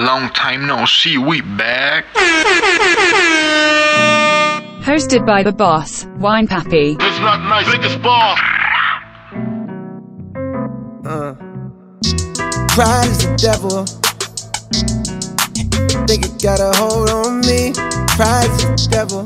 Long 0.00 0.30
time 0.30 0.66
no 0.66 0.86
see, 0.86 1.18
we 1.18 1.42
back. 1.42 2.06
Hosted 4.82 5.26
by 5.26 5.42
the 5.42 5.52
boss, 5.52 6.06
Winepapi. 6.16 6.96
It's 6.98 7.20
not 7.20 7.46
nice, 7.46 7.70
biggest 7.70 8.00
ball. 8.00 8.34
Uh. 11.04 11.34
Pride 12.72 13.08
is 13.10 13.18
the 13.26 13.36
devil. 13.36 13.84
Think 16.06 16.24
it 16.24 16.42
got 16.42 16.60
a 16.60 16.72
hold 16.78 17.10
on 17.10 17.40
me. 17.42 17.74
Pride 18.16 18.48
is 18.56 18.64
the 18.64 18.88
devil. 18.90 19.24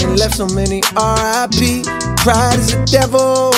And 0.00 0.16
left 0.16 0.36
so 0.36 0.46
many 0.46 0.80
RIP. 0.94 1.84
Pride 2.22 2.60
is 2.60 2.70
the 2.70 2.86
devil. 2.88 3.50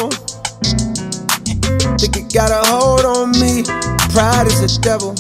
Think 1.99 2.17
it 2.17 2.33
got 2.33 2.51
a 2.51 2.67
hold 2.67 3.05
on 3.05 3.33
me. 3.33 3.92
Pride 4.13 4.47
is 4.47 4.61
a 4.61 4.81
devil. 4.83 5.15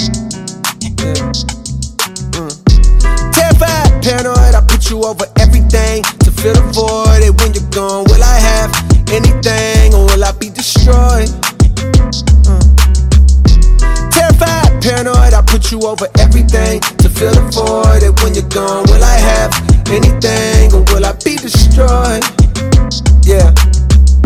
Yeah. 0.00 1.28
Mm. 2.32 2.52
Terrified, 3.34 4.02
paranoid, 4.02 4.54
I 4.54 4.64
put 4.66 4.88
you 4.88 5.04
over 5.04 5.26
everything 5.36 6.02
to 6.24 6.30
fill 6.30 6.54
the 6.54 6.72
void. 6.72 7.20
And 7.20 7.38
when 7.38 7.52
you're 7.52 7.68
gone, 7.68 8.04
will 8.08 8.24
I 8.24 8.40
have 8.40 8.72
anything 9.12 9.92
or 9.92 10.06
will 10.08 10.24
I 10.24 10.32
be 10.40 10.48
destroyed? 10.48 11.28
Terrified, 14.08 14.80
paranoid, 14.80 15.34
I 15.34 15.44
put 15.46 15.70
you 15.70 15.82
over 15.82 16.08
everything 16.18 16.80
to 16.80 17.10
fill 17.10 17.34
the 17.34 17.44
void. 17.52 18.02
And 18.08 18.18
when 18.20 18.32
you're 18.32 18.48
gone, 18.48 18.88
will 18.88 19.04
I 19.04 19.20
have 19.20 19.52
anything 19.92 20.72
or 20.72 20.80
will 20.94 21.04
I 21.04 21.12
be 21.12 21.36
destroyed? 21.36 22.24
Yeah. 23.28 23.52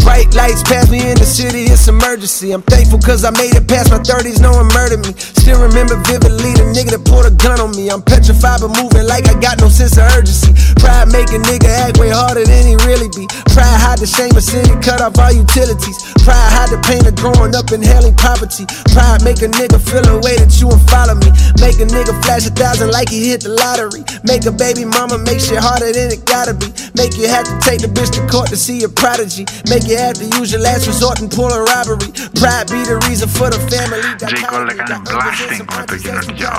Bright 0.02 0.34
lights 0.34 0.62
pass 0.62 0.90
me 0.90 0.98
in 0.98 1.16
the 1.16 1.24
city, 1.24 1.70
it's 1.70 1.86
emergency. 1.86 2.52
I'm 2.52 2.62
thankful 2.62 2.98
cause 2.98 3.24
I 3.24 3.30
made 3.30 3.54
it 3.54 3.66
past 3.70 3.90
my 3.90 4.02
30s, 4.02 4.42
no 4.42 4.52
one 4.52 4.66
murdered 4.74 5.06
me. 5.06 5.14
Still 5.14 5.62
remember 5.62 5.98
vividly 6.06 6.54
the 6.58 6.66
nigga 6.74 6.98
that 6.98 7.02
pulled 7.06 7.26
a 7.26 7.34
gun 7.34 7.58
on 7.58 7.70
me. 7.74 7.90
I'm 7.90 8.02
petrified 8.02 8.62
but 8.62 8.74
moving 8.74 9.06
like 9.06 9.26
I 9.30 9.34
got 9.38 9.62
no 9.62 9.70
sense 9.70 9.98
of 9.98 10.06
urgency. 10.14 10.54
Pride 10.82 11.10
make 11.14 11.30
a 11.30 11.38
nigga 11.38 11.70
act 11.70 11.98
way 12.02 12.10
harder 12.10 12.42
than 12.42 12.66
he 12.66 12.74
really 12.86 13.10
be. 13.14 13.30
Pride 13.54 13.78
hide 13.78 13.98
the 14.02 14.06
shame 14.10 14.34
of 14.34 14.42
city, 14.42 14.70
cut 14.82 14.98
off 14.98 15.18
all 15.18 15.30
utilities. 15.30 15.98
Pride 16.22 16.50
hide 16.50 16.70
the 16.70 16.78
pain 16.82 17.02
of 17.06 17.14
growing 17.14 17.54
up 17.54 17.70
in 17.70 17.82
inhaling 17.82 18.14
poverty. 18.14 18.66
Pride 18.94 19.22
make 19.22 19.42
a 19.42 19.50
nigga 19.50 19.78
feel 19.82 20.06
a 20.06 20.18
way 20.22 20.38
that 20.38 20.50
you 20.58 20.70
won't 20.70 20.82
follow 20.86 21.14
me. 21.18 21.30
Make 21.58 21.82
a 21.82 21.86
nigga 21.86 22.14
flash 22.22 22.46
a 22.46 22.54
thousand 22.54 22.90
like 22.90 23.10
he 23.10 23.30
hit 23.30 23.42
the 23.42 23.54
lottery. 23.54 24.02
Make 24.22 24.46
a 24.46 24.54
baby 24.54 24.86
mama 24.86 25.18
make 25.18 25.42
shit 25.42 25.58
harder 25.58 25.90
than 25.90 26.10
it 26.10 26.22
gotta 26.26 26.54
be. 26.54 26.70
Make 26.94 27.18
you 27.18 27.26
have 27.26 27.46
to 27.46 27.54
take 27.62 27.82
the 27.82 27.90
bitch 27.90 28.14
to 28.14 28.22
court 28.30 28.50
to 28.50 28.56
see 28.56 28.82
a 28.86 28.88
prodigy. 28.88 29.46
Make 29.66 29.90
you 29.90 29.91
have 29.91 30.15
to 30.15 30.25
use 30.39 30.51
your 30.51 30.61
last 30.61 30.87
resort 30.87 31.19
and 31.19 31.29
pull 31.29 31.51
a 31.51 31.61
robbery. 31.63 32.11
Pride 32.39 32.67
be 32.71 32.83
the 32.83 32.97
reason 33.07 33.27
for 33.27 33.49
the 33.49 33.59
family. 33.71 34.01
J. 34.27 34.41
Cole 34.47 34.69
έκανε 34.69 35.01
blasting 35.05 35.65
με 35.77 35.83
το 35.85 35.95
καινούργιο 35.97 36.49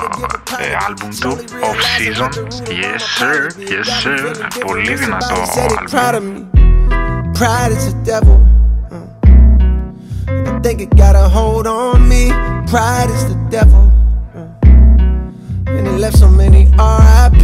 ε, 0.58 0.76
άλμπουμ 0.86 1.08
του 1.20 1.38
Off 1.62 1.80
Season. 1.96 2.30
Yes 2.68 3.02
sir, 3.18 3.50
yes 3.58 3.88
sir. 4.02 4.48
Πολύ 4.66 4.94
δυνατό 4.94 5.34
Proud 5.90 6.14
of 6.14 6.14
άλμπουμ. 6.14 6.46
me. 6.52 6.58
Pride 7.38 7.72
is 7.76 7.84
the 7.92 7.98
devil. 8.12 8.38
Mm. 8.90 9.06
And 10.28 10.48
I 10.48 10.60
think 10.64 10.80
it 10.80 10.90
got 10.96 11.14
a 11.24 11.26
hold 11.36 11.66
on 11.66 12.08
me. 12.12 12.24
Pride 12.72 13.10
is 13.16 13.24
the 13.32 13.38
devil. 13.56 13.84
Mm. 14.36 15.68
And 15.76 15.86
it 15.90 15.98
left 16.04 16.18
so 16.24 16.28
many 16.42 16.62
RIP. 17.00 17.42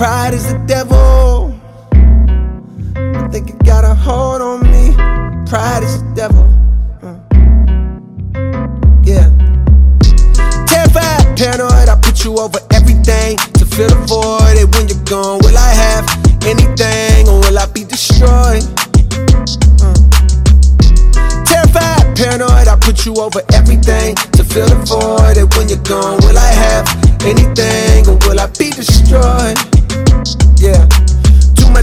Pride 0.00 0.34
is 0.38 0.46
the 0.52 0.58
devil. 0.74 1.54
I 3.24 3.26
think 3.32 3.44
it 3.54 3.58
got 3.72 3.84
a 3.92 3.94
hold 4.06 4.40
on 4.50 4.60
me. 4.72 4.81
Pride 5.53 5.83
is 5.83 6.01
the 6.01 6.09
devil. 6.15 6.49
Mm. 7.05 7.21
Yeah. 9.05 9.29
Terrified, 10.65 11.37
paranoid, 11.37 11.89
I 11.89 11.95
put 12.01 12.25
you 12.25 12.39
over 12.39 12.57
everything 12.73 13.37
to 13.61 13.63
fill 13.63 13.93
the 13.93 14.01
void. 14.09 14.57
And 14.57 14.73
when 14.73 14.89
you're 14.89 15.05
gone, 15.05 15.37
will 15.45 15.55
I 15.55 15.69
have 15.77 16.09
anything 16.41 17.29
or 17.29 17.37
will 17.37 17.59
I 17.59 17.67
be 17.67 17.83
destroyed? 17.83 18.65
Mm. 19.77 19.93
Terrified, 21.45 22.17
paranoid, 22.17 22.67
I 22.67 22.75
put 22.81 23.05
you 23.05 23.13
over 23.21 23.43
everything 23.53 24.15
to 24.33 24.43
fill 24.43 24.65
the 24.65 24.81
void. 24.89 25.37
And 25.37 25.53
when 25.53 25.69
you're 25.69 25.85
gone, 25.85 26.17
will 26.25 26.35
I 26.35 26.49
have 26.49 26.89
anything 27.21 28.09
or 28.09 28.17
will 28.25 28.39
I 28.39 28.47
be 28.57 28.71
destroyed? 28.73 29.61
Yeah. 30.57 30.89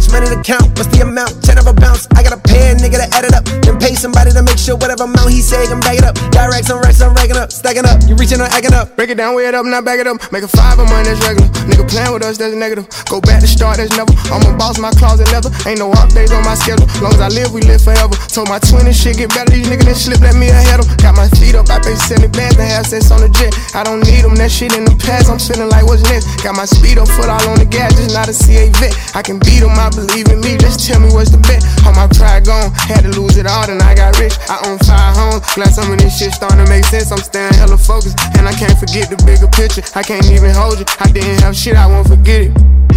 Much 0.00 0.12
money 0.12 0.32
to 0.32 0.40
count, 0.40 0.64
what's 0.80 0.88
the 0.96 1.04
amount? 1.04 1.44
Ten 1.44 1.58
of 1.58 1.66
a 1.66 1.74
bounce, 1.74 2.08
I 2.16 2.24
pay 2.24 2.72
a 2.72 2.74
nigga 2.74 3.04
to 3.04 3.08
add 3.12 3.28
it 3.28 3.36
up. 3.36 3.44
Then 3.60 3.76
pay 3.76 3.92
somebody 3.92 4.32
to 4.32 4.40
make 4.40 4.56
sure 4.56 4.72
whatever 4.80 5.04
amount 5.04 5.28
he 5.28 5.44
say, 5.44 5.68
back 5.84 6.00
it 6.00 6.04
up. 6.08 6.16
Directs 6.32 6.72
on 6.72 6.80
racks, 6.80 7.04
I'm 7.04 7.12
racking 7.12 7.36
up, 7.36 7.52
stacking 7.52 7.84
up. 7.84 8.00
You 8.08 8.16
reaching 8.16 8.40
or 8.40 8.48
acting 8.48 8.72
up. 8.72 8.96
Break 8.96 9.12
it 9.12 9.20
down, 9.20 9.36
weigh 9.36 9.52
it 9.52 9.54
up, 9.54 9.68
not 9.68 9.84
back 9.84 10.00
it 10.00 10.08
up. 10.08 10.16
Make 10.32 10.42
a 10.44 10.48
five 10.48 10.80
of 10.80 10.88
mine, 10.88 11.04
that's 11.04 11.20
regular. 11.20 11.52
Nigga 11.68 11.84
playing 11.84 12.12
with 12.16 12.24
us, 12.24 12.40
that's 12.40 12.56
negative. 12.56 12.88
Go 13.12 13.20
back 13.20 13.44
to 13.44 13.48
start, 13.48 13.76
that's 13.76 13.92
never. 13.92 14.08
I'm 14.32 14.40
a 14.48 14.56
boss, 14.56 14.80
my 14.80 14.88
closet 14.96 15.28
leather. 15.36 15.52
Ain't 15.68 15.84
no 15.84 15.92
off 15.92 16.08
days 16.16 16.32
on 16.32 16.40
my 16.48 16.56
schedule. 16.56 16.88
Long 17.04 17.12
as 17.12 17.20
I 17.20 17.28
live, 17.28 17.52
we 17.52 17.60
live 17.68 17.84
forever. 17.84 18.16
Told 18.32 18.48
my 18.48 18.58
twin 18.58 18.88
and 18.88 18.96
shit 18.96 19.20
get 19.20 19.28
better. 19.36 19.52
These 19.52 19.68
niggas 19.68 19.84
that 19.84 20.00
slip, 20.00 20.20
let 20.24 20.32
me 20.34 20.48
ahead 20.48 20.80
'em. 20.80 20.88
Got 20.96 21.16
my 21.20 21.28
feet 21.36 21.54
up, 21.54 21.68
I 21.68 21.78
pay 21.78 21.94
70 21.94 22.32
bands 22.32 22.56
to 22.56 22.64
have 22.64 22.86
sex 22.86 23.10
on 23.10 23.20
the 23.20 23.28
jet. 23.28 23.52
I 23.76 23.84
don't 23.84 24.00
need 24.00 24.24
them, 24.24 24.34
that 24.40 24.50
shit 24.50 24.72
in 24.72 24.88
the 24.88 24.96
past. 24.96 25.28
I'm 25.28 25.38
feeling 25.38 25.68
like 25.68 25.84
what's 25.84 26.02
next. 26.08 26.24
Got 26.40 26.56
my 26.56 26.64
speed 26.64 26.96
up, 26.96 27.08
foot 27.08 27.28
all 27.28 27.42
on 27.52 27.60
the 27.60 27.68
gas, 27.68 27.94
just 28.00 28.14
not 28.16 28.28
a 28.28 28.32
CA 28.32 28.70
vet. 28.80 28.96
I 29.14 29.22
can 29.22 29.38
beat 29.38 29.60
them, 29.60 29.76
I 29.76 29.89
believe 29.94 30.28
in 30.28 30.40
me. 30.40 30.56
Just 30.56 30.86
tell 30.86 31.00
me 31.00 31.10
what's 31.12 31.30
the 31.30 31.38
bet. 31.44 31.62
All 31.86 31.94
my 31.94 32.08
pride 32.08 32.44
gone, 32.46 32.70
had 32.74 33.02
to 33.02 33.12
lose 33.12 33.36
it 33.36 33.46
all, 33.46 33.66
then 33.66 33.82
I 33.82 33.94
got 33.94 34.18
rich. 34.18 34.34
I 34.48 34.58
own 34.66 34.78
five 34.86 35.16
homes. 35.16 35.42
Glad 35.54 35.72
some 35.74 35.92
of 35.92 35.98
this 35.98 36.18
shit 36.18 36.32
starting 36.32 36.64
to 36.64 36.68
make 36.70 36.84
sense. 36.84 37.12
I'm 37.12 37.22
staying 37.22 37.54
hella 37.54 37.78
focused, 37.78 38.18
and 38.38 38.46
I 38.46 38.52
can't 38.52 38.78
forget 38.78 39.10
the 39.10 39.18
bigger 39.22 39.48
picture. 39.48 39.82
I 39.94 40.02
can't 40.02 40.26
even 40.30 40.50
hold 40.50 40.78
you. 40.78 40.86
I 41.00 41.10
didn't 41.10 41.40
have 41.42 41.56
shit, 41.56 41.76
I 41.76 41.86
won't 41.86 42.08
forget 42.08 42.50
it. 42.50 42.52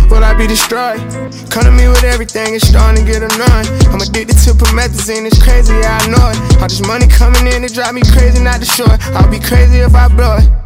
Will 0.10 0.24
I 0.24 0.34
be 0.34 0.48
destroyed? 0.48 1.00
Come 1.50 1.64
to 1.64 1.72
me 1.72 1.88
with 1.88 2.04
everything, 2.04 2.56
it's 2.56 2.68
starting 2.68 3.06
to 3.06 3.12
get 3.12 3.24
annoying. 3.24 3.68
I'm 3.90 4.02
addicted 4.02 4.38
to 4.46 4.52
promethazine, 4.54 5.26
it's 5.26 5.42
crazy, 5.42 5.74
yeah, 5.74 6.00
I 6.02 6.08
know 6.08 6.30
it. 6.30 6.62
All 6.62 6.68
this 6.68 6.86
money 6.86 7.08
coming 7.08 7.48
in, 7.48 7.64
it 7.64 7.74
drive 7.74 7.94
me 7.94 8.02
crazy, 8.14 8.44
not 8.44 8.60
destroy 8.60 8.94
it. 8.94 9.02
I'll 9.16 9.30
be 9.30 9.40
crazy 9.40 9.80
if 9.80 9.96
I 9.96 10.08
blow 10.10 10.38
it. 10.38 10.64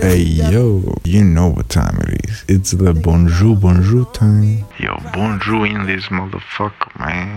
Hey 0.00 0.22
is 0.22 0.36
the 0.36 0.42
devil. 0.42 0.80
yo, 0.82 0.94
you 1.04 1.24
know 1.24 1.48
what 1.48 1.68
time 1.68 1.98
it 2.02 2.24
is. 2.28 2.44
It's 2.48 2.70
the 2.70 2.94
bonjour 2.94 3.56
bonjour 3.56 4.04
time. 4.12 4.64
Yo, 4.86 4.94
bonjour 5.18 5.62
in 5.74 5.80
this 5.90 6.06
motherfucker, 6.18 6.90
man. 7.04 7.28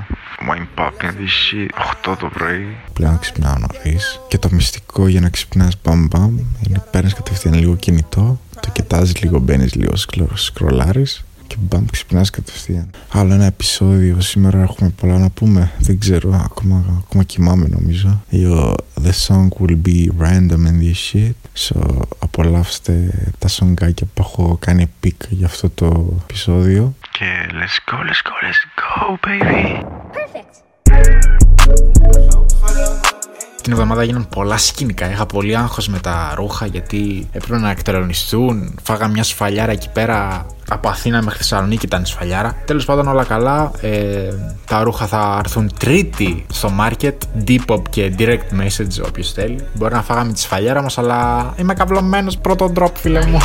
Wine 0.48 0.68
popping 0.78 1.14
this 1.20 1.36
shit; 1.44 1.70
8 2.12 2.16
το 2.20 2.30
πρωί. 2.34 2.76
Πλέον 2.94 3.20
ξυπνάω 3.20 3.56
νωρίς. 3.58 4.20
Και 4.28 4.38
το 4.38 4.50
μυστικό 4.52 5.08
για 5.08 5.22
να 5.22 5.30
ξυπνάς 5.30 5.74
μπαμ 5.84 6.08
μπαμ 6.08 6.38
είναι 6.68 6.84
παίρνεις 6.92 7.14
κατευθείαν 7.14 7.54
λίγο 7.54 7.76
κινητό, 7.76 8.40
το 8.60 8.70
κοιτάζεις 8.72 9.22
λίγο, 9.22 9.40
μπαίνεις 9.40 9.76
λίγο, 9.76 9.96
σκλο- 9.96 10.38
σκρολάρεις 10.38 11.24
και 11.48 11.56
μπαμ 11.60 11.86
ξυπνάς 11.92 12.30
κατευθείαν. 12.30 12.90
Άλλο 13.12 13.34
ένα 13.34 13.46
επεισόδιο, 13.46 14.22
σήμερα 14.22 14.62
έχουμε 14.62 14.90
πολλά 14.90 15.18
να 15.18 15.30
πούμε, 15.30 15.72
δεν 15.80 16.00
ξέρω, 16.00 16.42
ακόμα, 16.44 17.04
ακόμα 17.06 17.24
κοιμάμαι 17.24 17.68
νομίζω. 17.68 18.24
Yo, 18.32 18.74
the 19.04 19.12
song 19.28 19.48
will 19.60 19.78
be 19.86 20.08
random 20.22 20.62
and 20.68 20.80
this 20.84 21.14
shit, 21.14 21.68
so 21.70 22.02
απολαύστε 22.20 22.94
τα 23.40 23.48
σογκάκια 23.48 24.08
που 24.14 24.22
έχω 24.22 24.58
κάνει 24.60 24.90
pick 25.04 25.28
για 25.30 25.46
αυτό 25.46 25.70
το 25.70 26.18
επεισόδιο. 26.22 26.94
Και 27.20 27.50
let's 27.52 27.92
go, 27.92 27.98
let's 28.08 28.22
go, 28.30 28.34
let's 28.46 28.64
go, 28.82 29.18
baby. 29.28 29.84
Την 33.62 33.72
εβδομάδα 33.72 34.02
έγιναν 34.02 34.28
πολλά 34.30 34.58
σκηνικά. 34.58 35.10
Είχα 35.12 35.26
πολύ 35.26 35.58
άγχος 35.58 35.88
με 35.88 36.00
τα 36.00 36.34
ρούχα 36.36 36.66
γιατί 36.66 37.30
έπρεπε 37.32 37.58
να 37.60 37.70
εκτελονιστούν. 37.70 38.80
Φάγα 38.84 39.08
μια 39.08 39.24
σφαλιάρα 39.24 39.72
εκεί 39.72 39.90
πέρα 39.90 40.46
από 40.70 40.90
Αθήνα 40.90 41.22
μέχρι 41.22 41.38
Θεσσαλονίκη 41.38 41.86
ήταν 41.86 42.02
η 42.02 42.06
σφαλιάρα. 42.06 42.56
Τέλος 42.66 42.86
πάντων 42.86 43.08
όλα 43.08 43.24
καλά. 43.24 43.72
Ε, 43.82 44.30
τα 44.66 44.84
ρούχα 44.84 45.06
θα 45.06 45.36
έρθουν 45.44 45.72
τρίτη 45.80 46.46
στο 46.54 46.72
market. 46.80 47.18
Depop 47.48 47.82
και 47.90 48.14
direct 48.18 48.60
message 48.60 49.06
όποιο 49.08 49.24
θέλει. 49.24 49.60
Μπορεί 49.74 49.94
να 49.94 50.02
φάγαμε 50.02 50.34
τη 50.34 50.40
σφαλιάρα 50.40 50.82
μας 50.82 50.98
αλλά 50.98 51.54
είμαι 51.56 51.74
καυλωμένος 51.74 52.38
πρώτο 52.38 52.72
drop 52.80 52.92
φίλε 53.02 53.26
μου. 53.26 53.40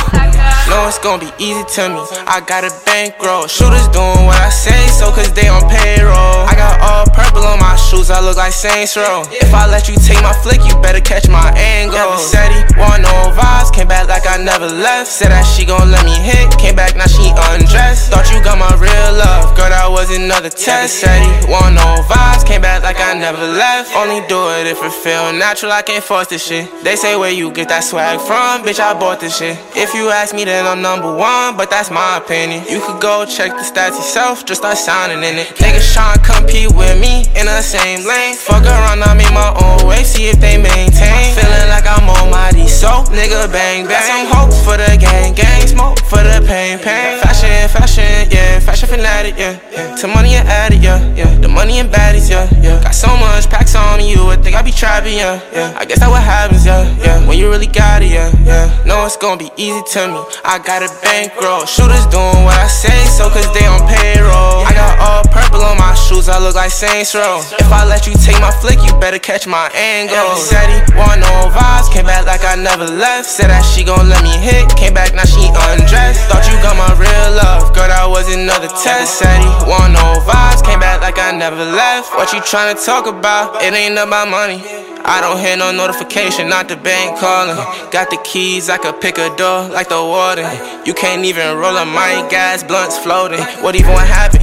No, 0.67 0.77
it's 0.89 0.97
gonna 1.05 1.19
be 1.27 1.31
easy 1.47 1.63
to 1.75 1.83
me. 1.93 2.01
I 2.35 2.37
got 2.51 2.63
a 2.69 2.71
bankroll. 2.87 3.45
Shooters 3.55 3.87
doing 3.97 4.21
what 4.29 4.39
I 4.49 4.51
say, 4.65 4.81
so 4.97 5.05
cause 5.15 5.31
they 5.37 5.47
on 5.55 5.63
payroll. 5.75 6.39
I 6.51 6.53
got 6.63 6.75
all 6.87 7.05
purple 7.19 7.45
on 7.51 7.59
my 7.67 7.75
shoes, 7.85 8.09
I 8.17 8.19
look 8.25 8.37
like 8.43 8.55
Saints 8.65 8.93
Row. 9.01 9.19
If 9.43 9.51
I 9.61 9.63
let 9.75 9.83
you 9.89 9.95
take 10.09 10.21
my 10.29 10.35
flick, 10.43 10.61
you 10.67 10.73
better 10.85 11.03
catch 11.11 11.25
my 11.39 11.49
angle. 11.75 11.99
Never 11.99 12.17
said 12.31 12.49
he 12.55 12.61
want 12.81 12.99
no 13.09 13.15
vibes, 13.39 13.69
came 13.75 13.89
back 13.93 14.05
like 14.13 14.25
I 14.35 14.37
never 14.51 14.69
left. 14.87 15.07
Said 15.17 15.29
that 15.35 15.45
she 15.53 15.63
gon' 15.71 15.87
let 15.95 16.03
me 16.09 16.15
hit, 16.29 16.47
came 16.63 16.75
back 16.81 16.91
now 16.99 17.07
she 17.14 17.14
undressed. 17.51 18.11
Thought 18.11 18.31
you 18.31 18.41
got 18.41 18.57
my 18.57 18.71
real 18.79 19.11
love, 19.15 19.55
girl, 19.55 19.69
that 19.69 19.87
was 19.91 20.09
another 20.15 20.49
test. 20.49 20.99
Said 20.99 21.21
he 21.21 21.31
want 21.51 21.75
no 21.75 22.01
vibes, 22.09 22.45
came 22.45 22.61
back 22.61 22.83
like 22.83 22.99
I 22.99 23.13
never 23.13 23.45
left. 23.45 23.93
Only 23.95 24.25
do 24.27 24.39
it 24.57 24.65
if 24.65 24.81
it 24.81 24.93
feel 24.93 25.33
natural, 25.33 25.71
I 25.71 25.81
can't 25.81 26.03
force 26.03 26.27
this 26.27 26.45
shit. 26.47 26.65
They 26.83 26.95
say 26.95 27.15
where 27.15 27.31
you 27.31 27.51
get 27.51 27.69
that 27.69 27.83
swag 27.83 28.19
from, 28.21 28.65
bitch, 28.65 28.79
I 28.79 28.97
bought 28.97 29.19
this 29.19 29.37
shit. 29.37 29.59
If 29.75 29.93
you 29.93 30.09
ask 30.09 30.33
me, 30.33 30.45
then 30.45 30.65
I'm 30.65 30.81
number 30.81 31.11
one, 31.11 31.57
but 31.57 31.69
that's 31.69 31.91
my 31.91 32.17
opinion. 32.17 32.63
You 32.69 32.79
could 32.81 33.01
go 33.01 33.25
check 33.25 33.51
the 33.51 33.65
stats 33.67 33.99
yourself, 33.99 34.45
just 34.45 34.61
start 34.61 34.77
signing 34.77 35.19
in 35.19 35.35
it. 35.37 35.47
Niggas 35.59 35.93
tryna 35.93 36.23
compete 36.23 36.71
with 36.73 36.97
me 36.99 37.27
in 37.35 37.45
the 37.45 37.61
same 37.61 38.07
lane. 38.07 38.35
Fuck 38.35 38.65
around, 38.65 39.03
I 39.03 39.13
make 39.13 39.31
my 39.35 39.51
own 39.61 39.87
way, 39.87 40.03
see 40.03 40.27
if 40.27 40.39
they 40.39 40.57
maintain. 40.57 41.35
Feeling 41.35 41.69
like 41.69 41.85
I'm 41.85 42.07
almighty, 42.07 42.67
so 42.67 43.03
nigga 43.11 43.51
bang 43.51 43.65
bang. 43.65 43.87
Got 43.87 44.03
Some 44.03 44.27
hope 44.31 44.53
for 44.63 44.77
the 44.77 44.97
gang, 44.97 45.33
gang 45.33 45.64
smoke 45.75 45.99
for 46.07 46.23
the 46.23 46.39
pain, 46.47 46.79
pain. 46.79 47.19
Fashion, 47.19 47.67
fashion, 47.69 48.31
yeah, 48.31 48.59
fashion 48.59 48.87
fanatic, 48.87 49.35
yeah, 49.37 49.59
yeah. 49.75 49.95
To 49.95 50.07
money 50.07 50.35
and 50.35 50.47
addict, 50.47 50.83
yeah, 50.83 50.99
yeah. 51.15 51.37
The 51.39 51.47
money 51.47 51.79
and 51.79 51.89
baddies, 51.89 52.29
yeah, 52.29 52.47
yeah. 52.61 52.81
Got 52.81 52.95
so 52.95 53.07
much 53.17 53.49
packs 53.49 53.75
on 53.75 54.03
you 54.05 54.25
would 54.25 54.43
think 54.43 54.55
I 54.55 54.61
be 54.61 54.71
trapping, 54.71 55.17
yeah, 55.17 55.41
yeah. 55.53 55.75
I 55.77 55.85
guess 55.85 55.99
that 55.99 56.09
what 56.09 56.23
happens, 56.23 56.65
yeah, 56.65 56.83
yeah. 56.99 57.25
When 57.27 57.37
you 57.37 57.49
really 57.49 57.67
got 57.67 58.01
it, 58.01 58.11
yeah, 58.11 58.31
yeah. 58.45 58.69
No, 58.85 59.05
it's 59.05 59.17
gonna 59.17 59.37
be 59.37 59.49
easy 59.57 59.81
to 59.93 60.07
me. 60.07 60.19
I 60.43 60.59
got 60.59 60.83
a 60.83 60.89
bankroll. 61.01 61.65
Shooters 61.65 62.05
doing 62.07 62.43
what 62.45 62.57
I 62.57 62.67
say, 62.67 62.95
so 63.05 63.29
cause 63.29 63.47
they 63.53 63.65
on 63.65 63.81
payroll. 63.87 64.63
I 64.63 64.71
got 64.73 64.93
all 64.99 65.23
purple 65.31 65.63
on 65.63 65.77
my 65.77 65.93
shoes, 65.95 66.29
I 66.29 66.39
look 66.39 66.55
like 66.55 66.71
Saints 66.71 67.15
Row. 67.15 67.41
If 67.59 67.71
I 67.71 67.85
let 67.85 68.07
you 68.07 68.13
take 68.13 68.39
my 68.39 68.51
flick, 68.61 68.79
you 68.83 68.93
better 68.99 69.19
catch 69.19 69.47
my 69.47 69.69
angle. 69.73 70.35
Said 70.35 70.67
he 70.69 70.79
want 70.95 71.21
no 71.21 71.49
vibes, 71.51 71.91
came 71.91 72.05
back 72.05 72.25
like 72.25 72.43
I 72.45 72.55
never 72.55 72.85
left. 72.85 73.25
Said 73.25 73.49
that 73.49 73.63
she 73.63 73.83
gon' 73.83 74.09
let 74.09 74.21
me 74.23 74.35
hit, 74.37 74.69
came 74.75 74.93
back 74.93 75.13
now 75.15 75.25
she 75.25 75.47
undressed. 75.71 76.27
Thought 76.29 76.45
you 76.47 76.55
got 76.61 76.75
my 76.77 76.91
real 76.99 77.29
love, 77.35 77.73
girl, 77.73 77.87
that 77.87 78.05
was 78.05 78.27
another 78.33 78.69
test. 78.83 79.17
Said 79.19 79.41
he 79.41 79.49
want 79.67 79.93
no 79.93 80.01
oh 80.01 80.21
vibes, 80.21 80.63
came 80.63 80.79
back 80.79 81.01
like 81.01 81.17
I 81.17 81.31
never 81.31 81.57
left. 81.57 82.13
What 82.15 82.33
you 82.33 82.39
tryna 82.39 82.77
talk 82.85 83.07
about? 83.07 83.61
It 83.61 83.73
ain't 83.73 83.97
about 83.97 84.29
money. 84.29 84.61
I 85.05 85.21
don't 85.21 85.37
hear 85.37 85.55
no 85.55 85.71
notification, 85.71 86.49
not 86.49 86.67
the 86.67 86.77
bank 86.77 87.19
calling. 87.19 87.57
Got 87.91 88.09
the 88.09 88.17
keys, 88.23 88.69
I 88.69 88.77
could 88.77 88.99
pick 89.01 89.17
a 89.17 89.29
door 89.37 89.69
like 89.69 89.89
the 89.89 90.01
warden. 90.01 90.49
You 90.85 90.93
can't 90.93 91.23
even 91.25 91.57
roll 91.57 91.77
a 91.77 91.85
mine, 91.85 92.29
gas, 92.29 92.63
blunts 92.63 92.97
floating. 92.97 93.41
What 93.61 93.75
even 93.75 93.93
happened? 93.93 94.41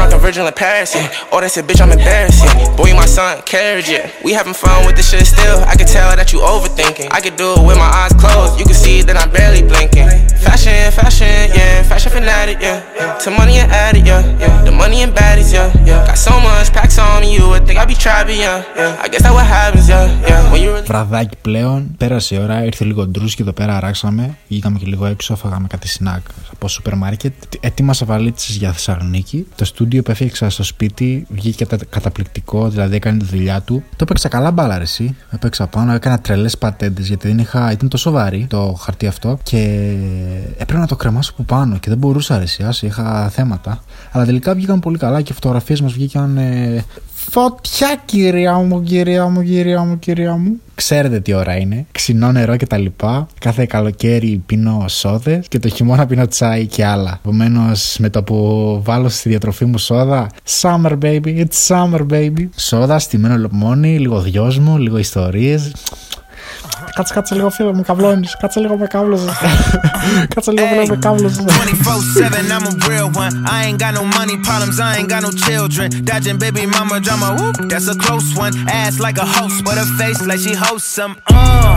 I'm 0.00 0.08
like 0.08 0.18
a 0.18 0.18
virgin 0.18 0.46
in 0.46 0.52
Paris. 0.54 0.96
Oh, 1.30 1.40
they 1.42 1.48
said, 1.48 1.64
bitch, 1.68 1.80
I'm 1.84 1.92
embarrassing. 1.92 2.48
Boy, 2.76 2.86
you 2.90 2.94
my 2.94 3.04
son, 3.04 3.42
carriage, 3.42 3.88
yeah. 3.90 4.10
We 4.24 4.32
having 4.32 4.54
fun 4.54 4.86
with 4.86 4.96
this 4.96 5.10
shit 5.10 5.26
still. 5.26 5.58
I 5.72 5.74
can 5.76 5.86
tell 5.86 6.16
that 6.16 6.32
you 6.32 6.38
overthinking. 6.40 7.08
I 7.18 7.20
can 7.20 7.34
do 7.36 7.48
it 7.56 7.62
with 7.68 7.76
my 7.84 7.90
eyes 8.00 8.14
closed. 8.22 8.58
You 8.60 8.64
can 8.70 8.78
see 8.84 9.02
that 9.02 9.16
I'm 9.20 9.30
barely 9.30 9.62
blinking. 9.70 10.08
Fashion, 10.46 10.90
fashion, 11.00 11.36
yeah. 11.58 11.82
Fashion 11.90 12.10
fanatic, 12.12 12.58
yeah. 12.62 13.18
To 13.22 13.30
money 13.30 13.56
and 13.62 13.70
addict, 13.70 14.06
yeah. 14.06 14.22
yeah. 14.42 14.64
The 14.66 14.72
money 14.82 15.02
and 15.04 15.12
baddies, 15.18 15.52
yeah. 15.52 15.68
yeah. 15.88 16.06
Got 16.08 16.18
so 16.28 16.34
much 16.46 16.72
packs 16.72 16.98
on 16.98 17.20
me, 17.22 17.28
you 17.36 17.44
would 17.50 17.66
think 17.66 17.78
I 17.78 17.84
be 17.84 17.96
trapping, 18.04 18.40
yeah. 18.46 18.64
yeah. 18.80 19.04
I 19.04 19.06
guess 19.10 19.22
that 19.24 19.34
what 19.36 19.46
happens, 19.46 19.88
yeah. 19.88 20.08
Βραδάκι 20.84 21.36
πλέον, 21.42 21.94
πέρασε 21.96 22.34
η 22.34 22.38
ώρα, 22.38 22.64
ήρθε 22.64 22.84
λίγο 22.84 23.06
ντρούσκι 23.06 23.42
εδώ 23.42 23.52
πέρα, 23.52 23.76
αράξαμε. 23.76 24.36
Βγήκαμε 24.48 24.78
και 24.78 24.86
λίγο 24.86 25.06
έξω, 25.06 25.36
φάγαμε 25.36 25.66
κάτι 25.68 25.88
σνακ 25.88 26.22
από 26.52 26.68
σούπερ 26.68 26.94
μάρκετ. 26.94 27.32
Ετοίμασα 27.60 28.04
βαλίτσε 28.06 28.52
για 28.52 28.72
Θεσσαλονίκη. 28.72 29.46
Το 29.56 29.64
στούντιο 29.64 29.89
που 29.98 30.10
έφτιαξα 30.10 30.50
στο 30.50 30.62
σπίτι 30.62 31.26
βγήκε 31.28 31.66
καταπληκτικό, 31.88 32.68
δηλαδή 32.68 32.96
έκανε 32.96 33.18
τη 33.18 33.24
δουλειά 33.24 33.60
του. 33.60 33.82
Το 33.90 33.96
έπαιξα 34.00 34.28
καλά 34.28 34.50
μπάλα, 34.50 34.80
εσύ. 34.80 35.16
Έπαιξα 35.30 35.66
πάνω, 35.66 35.92
έκανα 35.92 36.18
τρελές 36.18 36.58
πατέντες 36.58 37.06
γιατί 37.08 37.28
δεν 37.28 37.38
είχα, 37.38 37.72
ήταν 37.72 37.88
τόσο 37.88 38.10
βαρύ 38.10 38.46
το 38.48 38.76
χαρτί 38.80 39.06
αυτό 39.06 39.38
και 39.42 39.92
έπρεπε 40.56 40.80
να 40.80 40.86
το 40.86 40.96
κρεμάσω 40.96 41.30
από 41.34 41.42
πάνω 41.42 41.78
και 41.78 41.88
δεν 41.88 41.98
μπορούσα 41.98 42.34
αρεσιά, 42.34 42.74
είχα 42.80 43.28
θέματα. 43.28 43.82
Αλλά 44.10 44.24
τελικά 44.24 44.54
βγήκαν 44.54 44.80
πολύ 44.80 44.98
καλά 44.98 45.22
και 45.22 45.32
οι 45.32 45.34
φωτογραφίες 45.34 45.80
μας 45.80 45.92
βγήκαν 45.92 46.36
ε, 46.36 46.84
Φωτιά 47.32 48.02
κυρία 48.04 48.54
μου, 48.54 48.82
κυρία 48.82 49.26
μου, 49.28 49.42
κυρία 49.42 49.80
μου, 49.80 49.98
κυρία 49.98 50.36
μου. 50.36 50.60
Ξέρετε 50.74 51.20
τι 51.20 51.32
ώρα 51.32 51.56
είναι. 51.56 51.86
Ξινό 51.92 52.32
νερό 52.32 52.56
και 52.56 52.66
τα 52.66 52.78
λοιπά. 52.78 53.26
Κάθε 53.40 53.66
καλοκαίρι 53.66 54.42
πίνω 54.46 54.84
σόδες 54.88 55.46
και 55.48 55.58
το 55.58 55.68
χειμώνα 55.68 56.06
πίνω 56.06 56.26
τσάι 56.26 56.66
και 56.66 56.84
άλλα. 56.84 57.18
Επομένως, 57.22 57.96
με 57.98 58.08
το 58.08 58.22
που 58.22 58.80
βάλω 58.84 59.08
στη 59.08 59.28
διατροφή 59.28 59.64
μου 59.64 59.78
σόδα, 59.78 60.26
summer 60.60 60.98
baby, 61.02 61.44
it's 61.44 61.66
summer 61.68 62.06
baby. 62.10 62.48
Σόδα, 62.56 62.98
στημένο 62.98 63.36
λεμόνι, 63.36 63.98
λίγο 63.98 64.20
δυόσμο, 64.20 64.76
λίγο 64.76 64.98
ιστορίες. 64.98 65.72
Κάτσε, 66.95 67.13
κάτσε 67.13 67.35
λίγο 67.35 67.49
φίλε 67.49 67.73
μου, 67.73 67.81
καβλώνει. 67.81 68.27
Κάτσε 68.39 68.59
λίγο 68.59 68.77
με 68.77 68.87
κάβλωσε. 68.87 69.29
κάτσε 70.35 70.51
λίγο 70.51 70.85
με 70.87 70.97
κάβλωσε. 70.97 71.43
24-7, 71.45 72.51
I'm 72.55 72.65
a 72.65 72.89
real 72.89 73.09
one. 73.23 73.33
I 73.55 73.65
ain't 73.65 73.79
got 73.83 73.93
no 73.93 74.03
money 74.17 74.37
problems, 74.47 74.79
I 74.79 74.97
ain't 74.97 75.09
got 75.13 75.21
no 75.27 75.31
children. 75.45 75.87
Dodging 76.09 76.37
baby 76.43 76.65
mama 76.65 76.99
drama, 77.05 77.27
whoop, 77.37 77.55
that's 77.71 77.87
a 77.93 77.95
close 78.03 78.27
one. 78.43 78.53
Ass 78.81 78.99
like 79.05 79.17
a 79.25 79.27
host, 79.35 79.57
but 79.65 79.75
her 79.81 79.89
face 79.99 80.19
like 80.29 80.41
she 80.45 80.53
hosts 80.63 80.89
some. 80.97 81.13
Uh, 81.27 81.75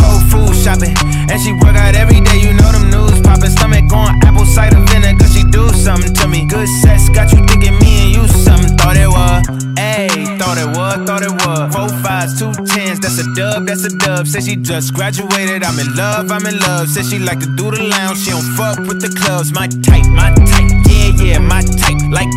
whole 0.00 0.22
food 0.30 0.54
shopping, 0.62 0.96
and 1.30 1.38
she 1.42 1.50
work 1.62 1.76
out 1.84 1.94
every 2.02 2.20
day. 2.28 2.38
You 2.44 2.52
know 2.58 2.70
them 2.76 2.86
news 2.94 3.09
popping, 3.31 3.51
stomach 3.51 3.87
going 3.87 4.15
apple 4.23 4.45
cider 4.45 4.79
vinegar. 4.91 5.27
She 5.27 5.43
do 5.43 5.69
something 5.69 6.13
to 6.13 6.27
me. 6.27 6.45
Good 6.45 6.67
sex 6.83 7.09
got 7.09 7.31
you 7.31 7.43
thinking 7.47 7.77
me 7.79 8.03
and 8.03 8.11
you 8.15 8.27
something. 8.27 8.75
Thought 8.77 8.97
it 8.97 9.07
was, 9.07 9.41
ayy, 9.79 10.37
thought 10.39 10.57
it 10.57 10.69
was, 10.75 10.97
thought 11.07 11.23
it 11.23 11.31
was. 11.31 11.73
Four 11.73 11.89
fives, 12.03 12.37
two 12.39 12.51
tens, 12.65 12.99
that's 12.99 13.19
a 13.19 13.27
dub, 13.35 13.65
that's 13.67 13.85
a 13.85 13.89
dub. 13.89 14.27
Say 14.27 14.41
she 14.41 14.55
just 14.55 14.93
graduated, 14.93 15.63
I'm 15.63 15.79
in 15.79 15.95
love, 15.95 16.31
I'm 16.31 16.45
in 16.45 16.59
love. 16.59 16.89
Said 16.89 17.05
she 17.05 17.19
like 17.19 17.39
to 17.39 17.49
do 17.55 17.71
the 17.71 17.83
lounge, 17.83 18.19
she 18.19 18.31
don't 18.31 18.43
fuck 18.57 18.79
with 18.79 19.01
the 19.01 19.09
clubs. 19.09 19.53
My 19.53 19.67
type, 19.67 20.07
my 20.07 20.33
type, 20.51 20.71
yeah, 20.89 21.23
yeah, 21.23 21.39
my 21.39 21.61
type. 21.61 22.01
Like 22.11 22.29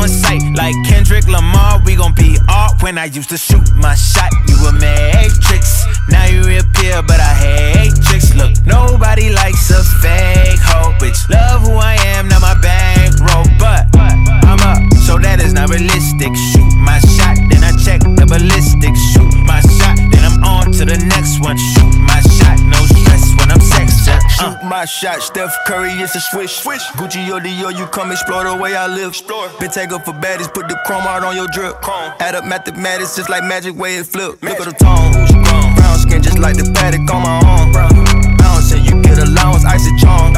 on 0.00 0.08
sight. 0.08 0.42
Like 0.56 0.74
Kendrick 0.88 1.28
Lamar, 1.28 1.80
we 1.84 1.94
gon' 1.94 2.14
be 2.14 2.38
art. 2.48 2.82
When 2.82 2.96
I 2.96 3.04
used 3.04 3.28
to 3.30 3.36
shoot 3.36 3.64
my 3.76 3.94
shot, 3.94 4.32
you 4.48 4.56
a 4.66 4.72
matrix. 4.72 5.84
Now 6.08 6.24
you 6.26 6.42
reappear, 6.44 7.02
but 7.02 7.20
I 7.20 7.34
hate 7.44 7.94
tricks. 8.02 8.34
Look, 8.34 8.52
nobody 8.66 9.30
likes 9.30 9.70
a 9.70 9.84
fake 10.00 10.58
hoe, 10.64 10.96
bitch. 10.98 11.28
Love 11.28 11.62
who 11.62 11.74
I 11.76 11.94
am, 12.16 12.28
not 12.28 12.40
my 12.40 12.56
bankroll, 12.60 13.44
but 13.58 13.86
I'm 14.48 14.60
up, 14.64 14.80
so 15.06 15.18
that 15.18 15.40
is 15.40 15.52
not 15.52 15.68
realistic. 15.68 16.32
Shoot 16.50 16.72
my 16.80 16.98
shot, 17.14 17.36
then 17.50 17.62
I 17.62 17.72
check 17.84 18.00
the 18.00 18.26
ballistics. 18.26 19.00
Shoot 19.12 19.34
my 19.44 19.60
shot, 19.60 19.96
then 20.10 20.24
I'm 20.24 20.42
on 20.42 20.72
to 20.72 20.84
the 20.84 20.96
next 20.96 21.40
one. 21.40 21.56
Shoot 21.76 21.94
my 22.00 22.20
shot, 22.40 22.58
no 22.64 22.80
stress 22.88 23.24
when 23.38 23.50
I'm 23.52 23.60
sexing. 23.60 23.79
Uh. 24.10 24.28
Shoot 24.28 24.64
my 24.64 24.84
shot, 24.84 25.22
Steph 25.22 25.54
Curry 25.66 25.90
is 25.90 26.14
a 26.16 26.20
swish. 26.20 26.56
swish. 26.62 26.82
Gucci 26.98 27.28
or 27.30 27.40
Dior, 27.40 27.76
you 27.76 27.86
come 27.86 28.10
explore 28.10 28.44
the 28.44 28.56
way 28.56 28.74
I 28.74 28.86
live. 28.86 29.10
Explore. 29.10 29.48
Been 29.58 29.70
take 29.70 29.92
up 29.92 30.04
for 30.04 30.12
baddies, 30.12 30.52
put 30.52 30.68
the 30.68 30.76
chrome 30.86 31.06
out 31.06 31.22
on 31.22 31.36
your 31.36 31.48
drip. 31.48 31.80
Chrome. 31.82 32.12
Add 32.20 32.34
up 32.34 32.44
mathematics, 32.44 33.16
just 33.16 33.28
like 33.28 33.44
magic 33.44 33.76
way 33.76 33.96
it 33.96 34.06
flip. 34.06 34.42
Magic. 34.42 34.58
Look 34.58 34.68
at 34.68 34.78
the 34.78 34.84
tone, 34.84 35.74
brown 35.76 35.98
skin 35.98 36.22
just 36.22 36.38
like 36.38 36.56
the 36.56 36.70
paddock 36.72 37.08
on 37.12 37.22
my 37.22 37.40
arm. 37.44 37.72
Bouncing, 38.38 38.84
you 38.84 39.02
get 39.02 39.18
allowance, 39.18 39.64
icy 39.64 39.90
charm. 39.98 40.34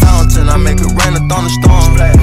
Fountain, 0.00 0.48
I 0.48 0.56
make 0.56 0.78
it 0.78 0.90
rain, 0.94 1.14
a 1.18 1.22
thunderstorm. 1.28 1.96
Private 1.96 2.21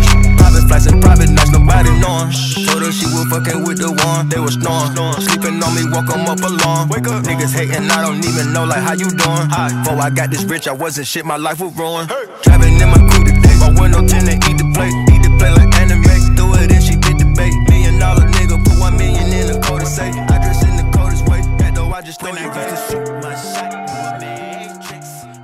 flights 0.70 0.86
and 0.86 1.02
private 1.02 1.30
nights, 1.30 1.50
nobody 1.50 1.90
knowing. 1.98 2.30
Told 2.70 2.86
her 2.86 2.94
she 2.94 3.10
was 3.10 3.26
fucking 3.34 3.66
with 3.66 3.82
the 3.82 3.90
one, 3.90 4.30
they 4.30 4.40
was 4.40 4.54
snoring. 4.54 4.94
Sleeping 5.26 5.58
on 5.66 5.74
me, 5.74 5.84
walk 5.90 6.06
them 6.06 6.30
up 6.30 6.40
along. 6.46 6.90
Wake 6.90 7.10
up. 7.10 7.26
Niggas 7.26 7.52
hating, 7.52 7.90
I 7.90 8.06
don't 8.06 8.24
even 8.24 8.54
know 8.54 8.64
like 8.64 8.86
how 8.86 8.94
you 8.94 9.10
doing. 9.10 9.50
Before 9.50 9.98
I 9.98 10.14
got 10.14 10.30
this 10.30 10.46
rich, 10.46 10.68
I 10.68 10.72
wasn't 10.72 11.08
shit, 11.08 11.26
my 11.26 11.38
life 11.38 11.60
was 11.60 11.76
ruined. 11.76 12.14
Driving 12.46 12.78
in 12.78 12.88
my 12.88 13.02
coupe 13.10 13.26
today, 13.26 13.56
my 13.58 13.74
window 13.74 14.06
tint 14.06 14.30
eat 14.30 14.58
the 14.62 14.70
plate, 14.78 14.94
eat 15.10 15.26
the 15.26 15.34
plate 15.42 15.58
like 15.58 15.74
anime. 15.82 16.06
Do 16.38 16.54
it 16.62 16.72
and 16.72 16.84
she 16.84 16.96
did 16.96 17.18
the 17.18 17.26
bait. 17.34 17.52
Million 17.68 17.98
dollar 18.00 18.30
nigga, 18.30 18.62
put 18.64 18.78
one 18.80 18.96
million 18.96 19.34
in 19.34 19.48
the 19.50 19.58
code 19.66 19.82
to 19.82 19.88
say. 19.90 20.10
I 20.14 20.38
dress 20.38 20.62
in 20.64 20.78
the 20.78 20.86
coldest 20.96 21.26
way, 21.28 21.42
that 21.58 21.74
though 21.74 21.90
I 21.92 22.02
just 22.02 22.22
when 22.22 22.38
I 22.38 22.46
used 22.46 22.54
to 22.54 22.78
shoot 22.88 23.10
my 23.26 23.34
shot. 23.34 23.74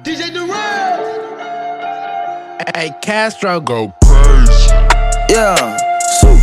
DJ 0.05 0.31
Durant. 0.31 1.01
Hey, 2.75 2.93
Castro, 3.01 3.59
go 3.59 3.93
crazy. 4.03 4.24
Yeah, 5.27 5.77
so 6.21 6.37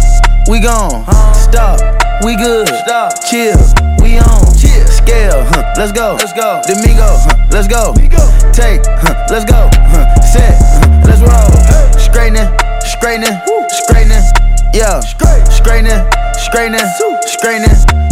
we 0.50 0.60
gone. 0.60 1.04
Stop, 1.34 1.78
we 2.24 2.36
good. 2.36 2.66
Stop, 2.66 3.12
chill, 3.24 3.56
we 4.02 4.18
on. 4.18 4.42
Chill, 4.58 4.86
scale, 4.88 5.44
huh? 5.46 5.74
Let's 5.76 5.92
go. 5.92 6.16
Let's 6.18 6.32
go. 6.32 6.60
Domingo, 6.66 7.06
huh? 7.06 7.46
Let's 7.50 7.68
go. 7.68 7.94
Take, 8.52 8.82
huh? 8.86 9.26
Let's 9.30 9.44
go. 9.44 9.70
Huh? 9.72 10.20
Set, 10.22 10.58
huh? 10.58 11.00
let's 11.06 11.22
roll. 11.22 11.98
Straightening, 11.98 12.50
straightening, 12.82 13.38
straightening. 13.70 14.24
Yeah, 14.74 15.00
straightening, 15.00 16.02
straightening, 16.36 16.86
straightening. 17.26 18.11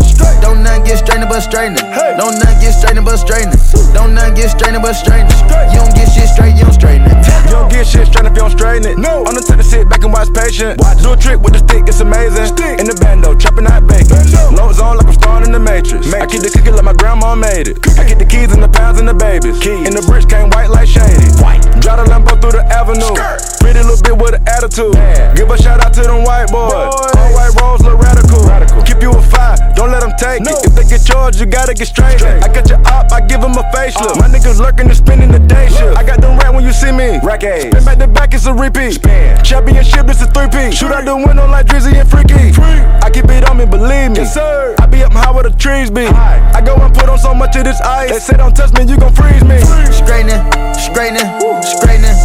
Don't 0.41 0.63
nothing 0.63 0.83
get 0.83 0.97
straightening 0.99 1.29
but 1.29 1.41
straightening. 1.41 1.83
Don't 2.17 2.35
nothing 2.39 2.59
get 2.61 2.73
straightening 2.73 3.05
but 3.05 3.17
straightening. 3.17 3.59
Don't 3.93 4.13
nothing 4.13 4.35
get 4.35 4.49
straightening 4.51 4.81
but 4.81 4.93
straightening. 4.93 5.37
You 5.71 5.79
don't 5.79 5.93
get 5.95 6.07
shit 6.11 6.27
straight, 6.29 6.55
you 6.55 6.63
don't 6.63 6.75
straighten 6.75 7.07
it. 7.07 7.17
You 7.47 7.55
don't 7.57 7.69
get 7.71 7.85
shit 7.87 8.07
straight 8.07 8.25
if 8.25 8.33
you 8.35 8.43
don't 8.43 8.51
straighten 8.51 8.85
it. 8.87 8.97
No. 8.97 9.23
I'm 9.25 9.35
the 9.35 9.41
type 9.41 9.57
to 9.57 9.63
sit 9.63 9.89
back 9.89 10.03
and 10.03 10.13
watch 10.13 10.31
patient. 10.33 10.79
Watch. 10.79 11.01
Do 11.01 11.13
a 11.13 11.17
trick 11.17 11.39
with 11.39 11.53
the 11.53 11.61
stick, 11.63 11.87
it's 11.87 11.99
amazing. 11.99 12.45
Stick. 12.51 12.79
In 12.79 12.87
the 12.87 12.97
bando, 12.99 13.35
chopping 13.35 13.67
out 13.67 13.87
bacon. 13.87 14.19
Low 14.55 14.71
zone 14.71 14.97
like 14.97 15.07
I'm 15.07 15.15
starring 15.15 15.45
in 15.47 15.51
the 15.51 15.59
Matrix. 15.59 16.07
Matrix. 16.07 16.23
I 16.23 16.27
keep 16.27 16.41
the 16.43 16.51
cookie 16.51 16.71
like 16.71 16.85
my 16.85 16.93
grandma 16.93 17.35
made 17.35 17.67
it. 17.67 17.81
Cookie. 17.81 17.99
I 17.99 18.07
get 18.07 18.19
the 18.19 18.25
keys 18.25 18.51
and 18.51 18.63
the 18.63 18.69
pounds 18.69 18.99
and 18.99 19.07
the 19.07 19.15
babies. 19.15 19.59
Keys. 19.59 19.87
And 19.87 19.95
the 19.95 20.03
bricks 20.03 20.25
came 20.25 20.49
white 20.51 20.69
like 20.69 20.87
shady. 20.87 21.27
White. 21.39 21.63
Drive 21.81 22.03
the 22.03 22.07
Lambo 22.11 22.39
through 22.39 22.59
the 22.59 22.63
avenue. 22.71 23.13
Skirt. 23.15 23.39
Pretty 23.59 23.81
little 23.81 23.99
bit 24.01 24.15
with 24.17 24.35
an 24.35 24.43
attitude. 24.47 24.95
Yeah. 24.95 25.33
Give 25.35 25.49
a 25.49 25.57
shout 25.57 25.79
out 25.81 25.93
to 25.95 26.03
them 26.03 26.23
white 26.23 26.47
boys. 26.51 26.71
boys. 26.71 27.15
All 27.15 27.31
white 27.33 27.53
rolls 27.59 27.81
look 27.81 27.99
radical. 27.99 28.43
radical. 28.45 28.90
Keep 29.01 29.09
you 29.09 29.17
a 29.17 29.21
fire, 29.33 29.57
don't 29.73 29.89
let 29.89 30.05
them 30.05 30.13
take 30.13 30.45
no. 30.45 30.53
it. 30.53 30.61
If 30.61 30.77
they 30.77 30.85
get 30.85 31.01
charged, 31.01 31.39
you 31.39 31.47
gotta 31.47 31.73
get 31.73 31.87
straight. 31.87 32.21
straight. 32.21 32.37
I 32.45 32.53
got 32.53 32.69
your 32.69 32.77
op, 32.85 33.11
I 33.11 33.25
give 33.25 33.41
them 33.41 33.57
a 33.57 33.65
facelift. 33.73 34.13
Uh. 34.13 34.21
My 34.21 34.29
niggas 34.29 34.61
lurking 34.61 34.85
and 34.85 34.95
spending 34.95 35.31
the 35.31 35.39
day 35.39 35.73
shift. 35.73 35.97
I 35.97 36.05
got 36.05 36.21
them 36.21 36.37
rat 36.37 36.53
when 36.53 36.63
you 36.63 36.71
see 36.71 36.91
me. 36.91 37.17
Rack 37.25 37.41
Spin 37.41 37.71
back 37.81 37.97
to 37.97 38.05
back, 38.05 38.35
it's 38.35 38.45
a 38.45 38.53
repeat. 38.53 39.01
Spin. 39.01 39.43
Championship, 39.43 40.05
this 40.05 40.21
is 40.21 40.29
three 40.29 40.45
P. 40.53 40.69
Shoot 40.69 40.93
out 40.93 41.05
the 41.05 41.17
window 41.17 41.49
like 41.49 41.65
Drizzy 41.65 41.97
and 41.97 42.05
Freaky. 42.05 42.53
Free. 42.53 42.77
I 43.01 43.09
keep 43.09 43.25
it 43.25 43.49
on 43.49 43.57
me, 43.57 43.65
believe 43.65 44.13
me. 44.13 44.21
Yes, 44.21 44.35
sir. 44.35 44.75
I 44.77 44.85
be 44.85 45.01
up 45.01 45.13
high 45.13 45.31
where 45.31 45.49
the 45.49 45.57
trees 45.57 45.89
be. 45.89 46.05
High. 46.05 46.37
I 46.53 46.61
go 46.61 46.75
and 46.77 46.93
put 46.93 47.09
on 47.09 47.17
so 47.17 47.33
much 47.33 47.55
of 47.55 47.63
this 47.63 47.81
ice. 47.81 48.11
They 48.11 48.19
say 48.19 48.37
don't 48.37 48.55
touch 48.55 48.71
me, 48.77 48.85
you 48.85 49.01
gon' 49.01 49.15
freeze 49.17 49.41
me. 49.41 49.57
Straightening, 49.89 50.45
straightening, 50.77 51.25
straightening. 51.65 52.17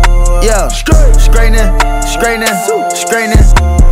Yeah. 0.44 0.68
Straight. 0.68 1.16
Straightening, 1.16 1.72
straightening, 2.04 2.52
straightening. 2.92 3.40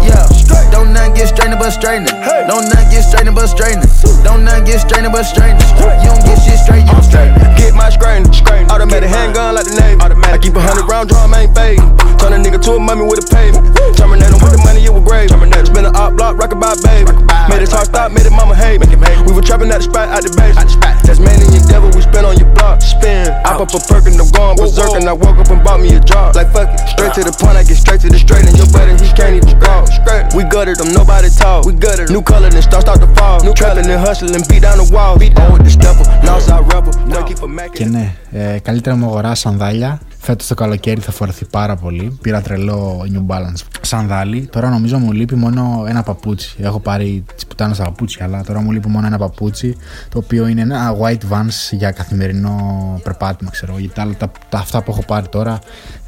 Yeah. 0.04 0.28
Don't 0.74 0.90
nothing 0.90 1.14
get 1.14 1.30
straightening 1.30 1.62
but 1.62 1.70
straightening. 1.70 2.10
Don't 2.50 2.66
nothing 2.66 2.90
get 2.90 3.06
straightening 3.06 3.34
but 3.38 3.46
straightening. 3.46 3.86
Don't 4.26 4.42
nothing 4.42 4.66
get 4.66 4.82
straightening 4.82 5.14
but 5.14 5.22
straightening. 5.22 5.62
You 6.02 6.10
don't 6.10 6.26
get 6.26 6.42
shit 6.42 6.58
straight, 6.58 6.82
you 6.82 6.90
don't 6.90 7.06
straighten. 7.06 7.38
Get 7.54 7.78
my 7.78 7.94
straightening. 7.94 8.34
Automatic 8.66 9.06
handgun 9.06 9.54
like 9.54 9.70
the 9.70 9.78
Navy. 9.78 10.02
I 10.02 10.36
keep 10.36 10.58
a 10.58 10.60
hundred 10.60 10.90
round 10.90 11.14
drum, 11.14 11.30
ain't 11.30 11.54
fading. 11.54 11.86
Turn 12.18 12.34
a 12.34 12.38
nigga 12.42 12.58
to 12.66 12.74
a 12.74 12.80
mummy 12.82 13.06
with 13.06 13.22
a 13.22 13.26
pavement. 13.30 13.70
Terminate 13.94 14.34
him 14.34 14.42
with 14.42 14.50
the 14.50 14.62
money, 14.66 14.82
it 14.82 14.90
was 14.90 15.06
grave. 15.06 15.30
Spin 15.30 15.86
a 15.86 15.94
op 15.94 16.18
block, 16.18 16.42
rock 16.42 16.50
by 16.58 16.74
baby. 16.82 17.14
Made 17.46 17.62
it 17.62 17.70
talk 17.70 17.86
stop, 17.86 18.10
made 18.10 18.26
it 18.26 18.34
mama 18.34 18.58
hate. 18.58 18.82
We 18.82 19.30
were 19.30 19.46
trapping 19.46 19.70
at 19.70 19.78
the 19.78 19.86
spot, 19.86 20.10
out 20.10 20.26
the 20.26 20.34
base. 20.34 20.58
Tasmanian 21.06 21.62
devil, 21.70 21.94
we 21.94 22.02
spin 22.02 22.26
on 22.26 22.34
your 22.34 22.50
block. 22.50 22.82
Spin. 22.82 23.30
I 23.46 23.54
pop 23.54 23.70
a 23.70 23.78
perk 23.78 24.10
and 24.10 24.18
I'm 24.18 24.26
going 24.34 24.58
berserk. 24.58 24.98
And 24.98 25.06
I 25.06 25.14
woke 25.14 25.38
up 25.38 25.54
and 25.54 25.62
bought 25.62 25.78
me 25.78 25.94
a 25.94 26.00
job. 26.00 26.34
Like 26.34 26.50
fuck 26.50 26.66
it. 26.66 26.82
Straight 26.90 27.14
to 27.14 27.22
the 27.22 27.30
point, 27.30 27.54
I 27.54 27.62
get 27.62 27.78
straight 27.78 28.02
to 28.02 28.10
the 28.10 28.18
straight. 28.18 28.42
And 28.42 28.58
your 28.58 28.66
buddy, 28.74 28.98
he 28.98 29.06
can't 29.14 29.38
even 29.38 29.54
walk. 29.62 29.86
We 30.34 30.42
gutted 30.64 30.78
them, 30.80 30.92
nobody 31.00 31.28
talk. 31.42 31.64
We 31.66 31.72
gutted 31.84 32.10
New 32.10 32.22
color, 32.22 32.50
then 32.50 32.62
start, 32.62 32.82
start 32.86 33.00
to 33.04 33.08
fall. 33.16 33.38
New 33.46 33.54
trapping 33.60 33.88
and 33.94 34.00
hustling, 34.06 34.44
beat 34.50 34.62
down 34.66 34.78
the 34.82 34.86
wall. 34.94 35.12
Beat 35.22 35.34
down 35.38 35.52
with 35.54 35.64
the 35.66 35.72
stepper, 35.76 36.06
Northside 36.26 36.64
rebel. 36.72 36.92
Monkey 37.12 37.34
for 37.40 37.48
Mac. 37.48 37.70
Και 37.72 37.84
ναι, 37.84 38.14
ε, 38.32 38.58
καλύτερα 38.58 38.96
μου 38.96 39.06
αγορά 39.06 39.34
σανδάλια. 39.34 40.00
Φέτος 40.18 40.46
το 40.46 40.54
καλοκαίρι 40.54 41.00
θα 41.00 41.12
φορεθεί 41.12 41.44
πάρα 41.44 41.76
πολύ. 41.76 42.18
Πήρα 42.22 42.40
τρελό 42.40 43.06
New 43.12 43.34
Balance 43.34 43.62
σανδάλι. 43.80 44.48
Τώρα 44.52 44.68
νομίζω 44.68 44.98
μου 44.98 45.12
λείπει 45.12 45.34
μόνο 45.34 45.84
ένα 45.88 46.02
παπούτσι. 46.02 46.56
Έχω 46.58 46.80
πάρει 46.80 47.24
τις 47.34 47.46
πουτάνες 47.46 47.76
στα 47.76 47.84
παπούτσια, 47.84 48.24
αλλά 48.24 48.44
τώρα 48.44 48.60
μου 48.60 48.70
λείπει 48.70 48.88
μόνο 48.88 49.06
ένα 49.06 49.18
παπούτσι. 49.18 49.76
Το 50.08 50.18
οποίο 50.18 50.46
είναι 50.46 50.60
ένα 50.60 50.96
white 51.00 51.32
vans 51.32 51.70
για 51.70 51.90
καθημερινό 51.90 52.56
περπάτημα, 53.02 53.50
ξέρω. 53.50 53.78
Γιατί 53.78 53.94
τα, 53.94 54.14
τα, 54.18 54.30
τα, 54.48 54.58
αυτά 54.58 54.82
που 54.82 54.90
έχω 54.90 55.02
πάρει 55.06 55.28
τώρα 55.28 55.58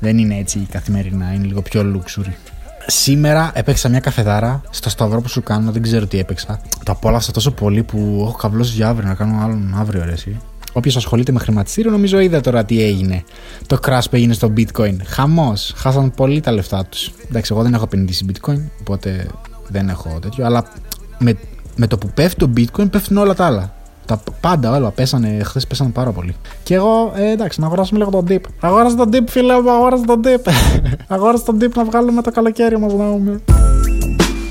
δεν 0.01 0.19
είναι 0.19 0.37
έτσι 0.39 0.67
καθημερινά, 0.71 1.33
είναι 1.35 1.47
λίγο 1.47 1.63
πιο 1.63 1.83
luxury. 1.95 2.56
Σήμερα 2.87 3.51
έπαιξα 3.55 3.89
μια 3.89 4.01
καφεδάρα 4.01 4.61
στο 4.71 4.91
σταυρό 4.91 5.21
που 5.21 5.29
σου 5.29 5.43
κάνω, 5.43 5.73
δεν 5.73 5.83
ξέρω 5.83 6.07
τι 6.07 6.19
έπαιξα. 6.19 6.61
Το 6.85 6.93
απόλαυσα 6.93 7.33
τόσο 7.33 7.51
πολύ 7.51 7.83
που 7.83 8.25
έχω 8.29 8.37
καβλώσει 8.37 8.75
για 8.75 8.89
αύριο 8.89 9.09
να 9.09 9.15
κάνω 9.15 9.41
άλλον 9.43 9.75
αύριο, 9.79 10.03
αρέσει. 10.03 10.41
Όποιος 10.73 10.97
ασχολείται 10.97 11.33
με 11.33 11.39
χρηματιστήριο, 11.39 11.91
νομίζω 11.91 12.19
είδα 12.19 12.41
τώρα 12.41 12.65
τι 12.65 12.83
έγινε. 12.83 13.25
Το 13.67 13.79
crash 13.87 14.05
που 14.11 14.17
έγινε 14.17 14.33
στο 14.33 14.53
bitcoin. 14.57 14.97
Χαμός. 15.05 15.73
Χάσαν 15.77 16.11
πολύ 16.11 16.41
τα 16.41 16.53
λεφτά 16.53 16.85
τους. 16.85 17.13
Εντάξει, 17.29 17.53
εγώ 17.53 17.63
δεν 17.63 17.75
έχω 17.75 17.85
επενδύσει 17.85 18.27
bitcoin, 18.33 18.61
οπότε 18.81 19.27
δεν 19.69 19.89
έχω 19.89 20.19
τέτοιο. 20.21 20.45
Αλλά 20.45 20.73
με, 21.19 21.37
με 21.77 21.87
το 21.87 21.99
που 21.99 22.11
πέφτει 22.15 22.39
το 22.39 22.51
bitcoin 22.57 22.91
πέφτουν 22.91 23.17
όλα 23.17 23.35
τα 23.35 23.47
άλλα. 23.47 23.76
Τα 24.07 24.21
πάντα 24.41 24.77
όλα 24.77 24.91
πέσανε, 24.91 25.41
χθες 25.43 25.67
πέσανε 25.67 25.91
πάρα 25.91 26.11
πολύ. 26.11 26.35
Και 26.63 26.75
εγώ, 26.75 27.13
ε, 27.17 27.31
εντάξει, 27.31 27.61
να 27.61 27.67
αγοράσουμε 27.67 27.99
λίγο 27.99 28.11
τον 28.11 28.27
dip. 28.29 28.41
Αγόρασα 28.61 28.97
τον 28.97 29.09
dip, 29.13 29.25
φίλε 29.29 29.61
μου, 29.61 29.71
αγόρασα 29.71 30.05
τον 30.05 30.21
dip. 30.25 30.51
αγόρασα 31.15 31.45
τον 31.45 31.59
dip 31.61 31.73
να 31.75 31.85
βγάλουμε 31.85 32.23
το 32.23 32.31
καλοκαίρι 32.31 32.79
μας 32.79 32.93
να 32.93 33.05
πούμε. 33.05 33.41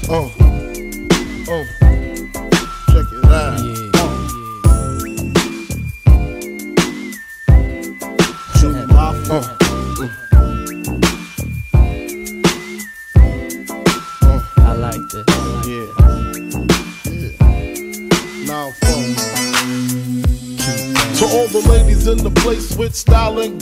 Oh. 0.08 0.42
Oh. 0.42 0.45
Style 23.06 23.40
and 23.40 23.62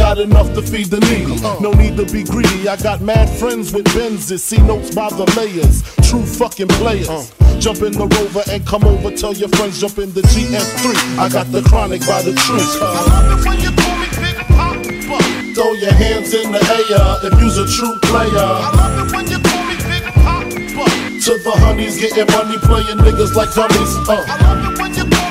enough 0.17 0.53
to 0.53 0.61
feed 0.61 0.87
the 0.87 0.99
needy. 1.11 1.39
No 1.61 1.71
need 1.71 1.95
to 1.97 2.05
be 2.11 2.23
greedy. 2.23 2.67
I 2.67 2.75
got 2.77 3.01
mad 3.01 3.29
friends 3.29 3.71
with 3.73 3.85
Benzes. 3.93 4.39
See 4.39 4.61
notes 4.61 4.93
by 4.93 5.09
the 5.09 5.25
layers. 5.37 5.83
True 6.09 6.25
fucking 6.25 6.67
players. 6.79 7.31
Jump 7.59 7.81
in 7.81 7.93
the 7.93 8.07
rover 8.07 8.43
and 8.49 8.65
come 8.65 8.83
over. 8.83 9.11
Tell 9.11 9.33
your 9.33 9.49
friends 9.49 9.79
jump 9.79 9.97
in 9.99 10.11
the 10.13 10.21
GM3. 10.21 11.17
I 11.19 11.29
got 11.29 11.51
the 11.51 11.61
chronic 11.61 12.01
by 12.07 12.21
the 12.21 12.33
tree. 12.33 12.65
I 12.81 13.01
love 13.07 13.39
it 13.39 13.45
when 13.47 13.59
you 13.61 13.71
call 13.77 13.95
me 14.01 14.09
Big 14.17 14.37
Poppa. 14.51 15.17
Throw 15.53 15.73
your 15.73 15.93
hands 15.93 16.33
in 16.33 16.51
the 16.51 16.61
air 16.61 17.31
if 17.31 17.39
you's 17.39 17.57
a 17.57 17.67
true 17.69 17.95
player. 18.09 18.31
I 18.33 18.73
love 18.73 19.07
it 19.07 19.15
when 19.15 19.25
you 19.29 19.39
call 19.39 19.63
me 19.69 19.77
Big 19.85 20.05
Poppa. 20.25 20.89
To 21.21 21.31
the 21.37 21.53
honeys 21.61 22.01
getting 22.01 22.25
money, 22.33 22.57
playing 22.65 22.97
niggas 23.05 23.35
like 23.35 23.53
dummies. 23.53 23.93
Uh. 24.09 24.25
I 24.25 24.35
love 24.41 24.73
it 24.73 24.81
when 24.81 24.93
you 24.93 25.05
call 25.05 25.30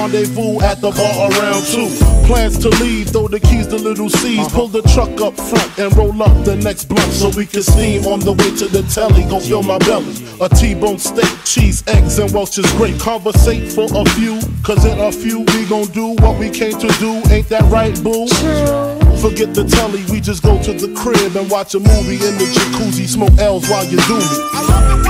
rendezvous 0.00 0.60
at 0.62 0.80
the 0.80 0.90
bar 0.90 1.30
around 1.30 1.64
two. 1.66 1.88
Plans 2.26 2.58
to 2.58 2.68
leave, 2.82 3.08
throw 3.10 3.28
the 3.28 3.40
keys 3.40 3.66
to 3.68 3.76
little 3.76 4.08
C's. 4.08 4.38
Uh-huh. 4.38 4.48
Pull 4.56 4.68
the 4.68 4.82
truck 4.94 5.20
up 5.20 5.36
front 5.36 5.78
and 5.78 5.94
roll 5.96 6.22
up 6.22 6.44
the 6.44 6.56
next 6.56 6.86
blunt 6.86 7.12
so 7.12 7.30
we 7.36 7.44
can 7.46 7.62
steam 7.62 8.06
on 8.06 8.20
the 8.20 8.32
way 8.32 8.50
to 8.56 8.66
the 8.68 8.82
telly. 8.94 9.24
Go 9.24 9.40
fill 9.40 9.62
my 9.62 9.78
belly. 9.78 10.14
A 10.40 10.48
T-bone 10.48 10.98
steak, 10.98 11.30
cheese, 11.44 11.82
eggs, 11.88 12.18
and 12.18 12.32
Welch's 12.32 12.70
grape. 12.78 12.98
Conversate 12.98 13.72
for 13.72 13.86
a 13.92 14.04
few, 14.16 14.40
cause 14.62 14.84
in 14.84 14.98
a 14.98 15.12
few 15.12 15.40
we 15.40 15.66
gon' 15.66 15.86
do 15.88 16.14
what 16.24 16.38
we 16.38 16.48
came 16.50 16.78
to 16.78 16.88
do. 16.98 17.20
Ain't 17.30 17.48
that 17.48 17.64
right, 17.70 17.94
boo? 18.02 18.26
Forget 19.20 19.52
the 19.52 19.64
telly, 19.64 20.02
we 20.10 20.20
just 20.20 20.42
go 20.42 20.60
to 20.62 20.72
the 20.72 20.88
crib 20.94 21.36
and 21.36 21.50
watch 21.50 21.74
a 21.74 21.80
movie 21.80 22.16
in 22.16 22.38
the 22.38 22.48
jacuzzi, 22.54 23.06
smoke 23.06 23.36
L's 23.38 23.68
while 23.68 23.84
you 23.84 23.98
do 24.08 24.16
me. 24.16 24.24
I 24.54 24.64
love 24.68 25.00
it 25.00 25.08
when 25.08 25.09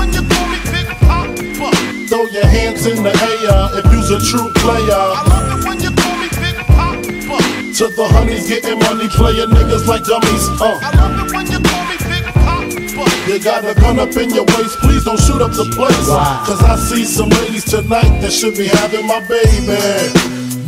Throw 2.11 2.25
your 2.25 2.45
hands 2.45 2.85
in 2.87 3.03
the 3.03 3.15
air 3.23 3.79
if 3.79 3.87
you's 3.87 4.11
a 4.11 4.19
true 4.19 4.51
player. 4.59 4.91
I 4.91 5.23
love 5.31 5.47
it 5.47 5.65
when 5.65 5.79
you 5.79 5.95
call 5.95 6.17
me 6.19 6.27
Big 6.43 6.59
Poppa. 6.67 7.39
To 7.39 7.87
the 7.87 8.05
honeys 8.11 8.49
getting 8.49 8.79
money, 8.79 9.07
playin' 9.07 9.47
niggas 9.47 9.87
like 9.87 10.03
dummies. 10.03 10.43
Uh. 10.59 10.75
I 10.83 10.91
love 10.91 11.23
it 11.23 11.31
when 11.31 11.47
you 11.47 11.63
call 11.63 11.87
me 11.87 11.95
Big 12.11 12.27
Poppa. 12.35 13.31
You 13.31 13.39
got 13.39 13.63
a 13.63 13.79
gun 13.79 13.97
up 13.97 14.11
in 14.17 14.29
your 14.35 14.43
waist, 14.43 14.75
please 14.83 15.05
don't 15.05 15.21
shoot 15.21 15.41
up 15.41 15.55
the 15.55 15.63
place. 15.71 16.07
Cause 16.43 16.61
I 16.61 16.75
see 16.75 17.05
some 17.05 17.29
ladies 17.29 17.63
tonight 17.63 18.19
that 18.19 18.33
should 18.33 18.57
be 18.57 18.67
having 18.67 19.07
my 19.07 19.23
baby, 19.31 19.79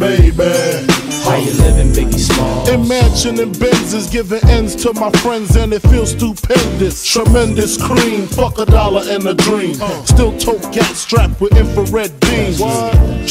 baby. 0.03 0.93
How 1.23 1.37
you 1.37 1.53
living, 1.53 1.91
Biggie 1.93 2.19
Small? 2.19 2.67
Imagining 2.67 3.53
Benzes 3.53 4.11
giving 4.11 4.43
ends 4.49 4.75
to 4.83 4.91
my 4.93 5.09
friends 5.23 5.55
and 5.55 5.71
it 5.71 5.81
feels 5.83 6.11
stupendous. 6.11 7.05
Tremendous 7.05 7.81
cream, 7.81 8.27
fuck 8.27 8.59
a 8.59 8.65
dollar 8.65 9.03
and 9.07 9.25
a 9.25 9.33
dream. 9.33 9.77
Uh. 9.81 10.03
Still 10.03 10.37
tote 10.37 10.61
gas 10.73 10.97
strapped 10.97 11.39
with 11.39 11.55
infrared 11.55 12.11
beams. 12.19 12.59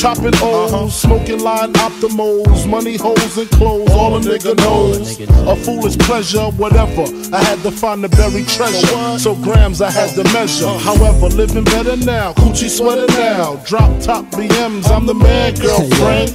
Chopping 0.01 0.35
O's, 0.41 0.73
uh-huh. 0.73 0.89
smoking 0.89 1.41
line 1.41 1.75
optimals, 1.75 2.67
money 2.67 2.97
holes 2.97 3.37
and 3.37 3.51
clothes, 3.51 3.91
all 3.91 4.17
a 4.17 4.21
nigga 4.21 4.57
knows. 4.57 5.21
A 5.21 5.55
foolish 5.55 5.99
pleasure, 5.99 6.47
whatever. 6.53 7.05
I 7.35 7.43
had 7.45 7.59
to 7.63 7.71
find 7.71 8.03
the 8.03 8.09
buried 8.09 8.49
treasure. 8.49 9.19
So 9.19 9.35
grams 9.35 9.83
I 9.83 9.91
had 9.91 10.15
to 10.15 10.25
measure. 10.33 10.67
Uh. 10.67 10.79
However, 10.79 11.27
living 11.27 11.65
better 11.65 11.97
now, 11.97 12.33
coochie 12.33 12.71
sweater 12.71 13.07
now. 13.09 13.57
Drop 13.67 14.01
top 14.01 14.25
BMs, 14.33 14.89
I'm 14.89 15.05
the 15.05 15.15
man, 15.15 15.55
girlfriend. 15.57 16.35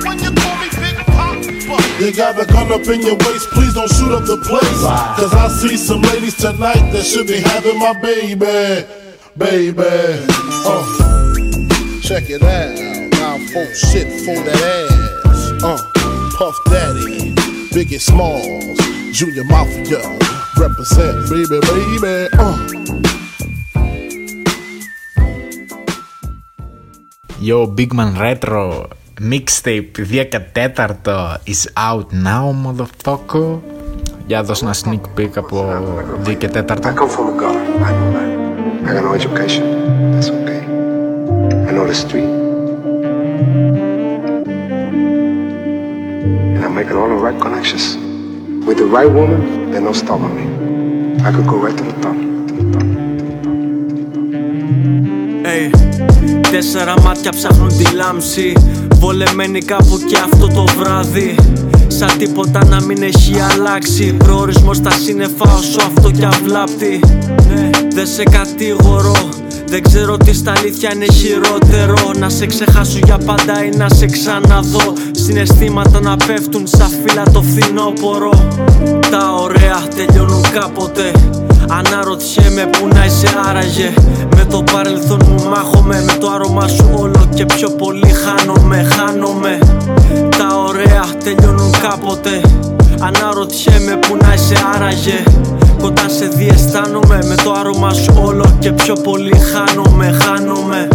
You 2.01 2.11
got 2.11 2.33
a 2.41 2.45
gun 2.47 2.71
up 2.71 2.81
in 2.87 3.03
your 3.03 3.13
waist, 3.13 3.47
please 3.51 3.75
don't 3.75 3.87
shoot 3.87 4.11
up 4.11 4.25
the 4.25 4.37
place. 4.37 4.81
Cause 5.21 5.35
I 5.35 5.47
see 5.49 5.77
some 5.77 6.01
ladies 6.01 6.33
tonight 6.33 6.89
that 6.89 7.05
should 7.05 7.27
be 7.27 7.37
having 7.37 7.77
my 7.77 7.93
baby, 8.01 8.89
baby. 9.37 10.25
Uh. 10.65 10.81
Check 12.01 12.31
it 12.33 12.41
out, 12.41 12.73
now 13.21 13.37
folk 13.53 13.69
shit 13.77 14.09
for 14.25 14.33
that 14.33 14.89
ass. 15.29 15.61
Uh. 15.61 15.77
Puff 16.33 16.57
Daddy, 16.73 17.35
Biggie 17.69 18.01
Smalls, 18.01 18.81
Junior 19.13 19.43
Mafia, 19.43 20.01
represent, 20.57 21.29
baby, 21.29 21.61
baby. 21.69 22.33
Uh. 22.33 22.57
Yo, 27.39 27.67
Big 27.67 27.93
Man 27.93 28.17
Retro 28.17 28.89
Mixtape 29.20 29.90
2 29.92 30.24
και 30.28 30.40
4 30.74 30.88
is 31.44 31.62
out 31.74 32.06
now, 32.12 32.46
motherfucker. 32.64 33.58
Για 34.26 34.42
δώσ' 34.42 34.62
ένα 34.62 34.74
sneak 34.84 35.00
peek 35.18 35.30
από 35.36 35.64
2 36.24 36.34
και 36.34 36.48
4. 36.48 36.56
I 36.56 36.92
come 36.92 37.08
from 37.08 37.26
a 37.28 37.40
guard. 37.40 37.56
I 37.88 37.92
know 37.98 38.10
that. 38.16 38.28
I 38.86 38.92
got 38.94 39.02
no 39.08 39.12
education. 39.20 39.64
That's 40.12 40.30
okay. 40.36 40.60
I 41.68 41.70
know 41.74 41.86
the 41.92 41.98
street. 42.04 42.30
And 46.54 46.62
I'm 46.64 46.74
making 46.80 46.96
all 47.00 47.10
the 47.14 47.20
right 47.26 47.38
connections. 47.44 47.84
With 48.66 48.78
the 48.82 48.88
right 48.96 49.10
woman, 49.18 49.40
there's 49.70 49.84
no 49.90 49.94
stopping 50.02 50.34
me. 50.38 50.44
I 51.26 51.28
could 51.34 51.46
go 51.52 51.56
right 51.64 51.76
to 51.80 51.84
the 51.90 51.96
top. 52.04 52.16
Hey, 55.48 55.70
τέσσερα 56.50 56.94
μάτια 57.02 57.30
ψάχνουν 57.30 57.68
τη 57.68 57.94
λάμψη 57.94 58.52
Βολεμένοι 59.01 59.59
κάπου 59.59 59.99
κι 60.07 60.15
αυτό 60.15 60.47
το 60.47 60.65
βράδυ. 60.77 61.35
Σαν 61.87 62.17
τίποτα 62.17 62.65
να 62.65 62.81
μην 62.81 63.03
έχει 63.03 63.39
αλλάξει. 63.39 64.13
Προορισμός 64.13 64.77
στα 64.77 64.91
σύννεφα 64.91 65.55
όσο 65.57 65.79
αυτό 65.79 66.11
κι 66.11 66.25
αυλάπτει 66.25 66.99
Δεν 67.93 68.07
σε 68.07 68.23
κατηγορώ. 68.23 69.29
Δεν 69.65 69.81
ξέρω 69.81 70.17
τι 70.17 70.33
στα 70.33 70.53
αλήθεια 70.57 70.93
είναι 70.93 71.05
χειρότερο. 71.05 72.11
Να 72.19 72.29
σε 72.29 72.45
ξεχάσω 72.45 72.99
για 73.03 73.17
πάντα 73.17 73.65
ή 73.65 73.69
να 73.77 73.89
σε 73.89 74.05
ξαναδώ. 74.05 74.93
Συναισθήματα 75.11 76.01
να 76.01 76.15
πέφτουν 76.17 76.67
σαν 76.67 76.89
φύλλα 76.89 77.23
το 77.23 77.41
φθινόπωρο. 77.41 78.31
Τα 79.11 79.33
ωραία 79.33 79.81
τελειώνουν 79.95 80.41
κάποτε. 80.53 81.11
Αναρωτιέμαι 81.69 82.69
που 82.71 82.87
να 82.87 83.05
είσαι 83.05 83.27
άραγε. 83.45 83.93
Με 84.19 84.20
το 84.51 84.63
παρελθόν 84.71 85.21
μου 85.27 85.49
μάχομαι 85.49 86.03
Με 86.05 86.13
το 86.19 86.29
άρωμά 86.29 86.67
σου 86.67 86.89
όλο 86.95 87.29
και 87.33 87.45
πιο 87.45 87.69
πολύ 87.69 88.11
χάνομαι 88.11 88.83
Χάνομαι. 88.83 89.57
Τα 90.37 90.57
ωραία 90.67 91.05
τελειώνουν 91.23 91.71
κάποτε. 91.71 92.41
Αναρωτιέμαι 92.99 93.99
που 93.99 94.17
να 94.21 94.33
είσαι 94.33 94.55
άραγε 94.75 95.23
Κοντά 95.81 96.09
σε 96.09 96.27
δει 96.27 96.47
αισθάνομαι 96.47 97.19
Με 97.27 97.35
το 97.43 97.51
άρωμά 97.51 97.93
σου 97.93 98.13
όλο 98.23 98.57
και 98.59 98.71
πιο 98.71 98.93
πολύ 98.93 99.33
χάνομαι 99.37 100.11
Χάνομαι. 100.11 100.87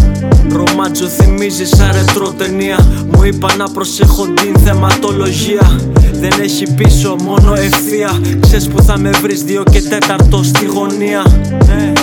Ρομάτζο 0.53 1.07
θυμίζει 1.07 1.64
σαν 1.64 1.90
ρετρό 1.92 2.29
ταινία. 2.29 2.79
Μου 3.12 3.22
είπα 3.25 3.57
να 3.57 3.68
προσέχω 3.68 4.25
την 4.27 4.59
θεματολογία. 4.59 5.81
Δεν 6.12 6.40
έχει 6.40 6.75
πίσω 6.75 7.16
μόνο 7.25 7.53
ευθεία. 7.53 8.11
Ξέρεις 8.40 8.68
που 8.68 8.83
θα 8.83 8.99
με 8.99 9.11
βρεις 9.11 9.44
δύο 9.44 9.62
και 9.70 9.83
τέταρτο 9.83 10.42
στη 10.42 10.66
γωνία. 10.66 11.22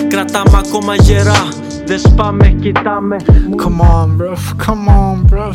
Κρατάμε 0.10 0.62
ακόμα 0.68 0.96
γερά. 0.96 1.48
Δεν 1.86 2.00
σπάμε, 2.00 2.48
κοιτάμε. 2.62 3.16
Come 3.64 3.82
on 3.82 4.18
bro, 4.18 4.34
come 4.66 4.88
on 4.88 5.26
bro 5.30 5.54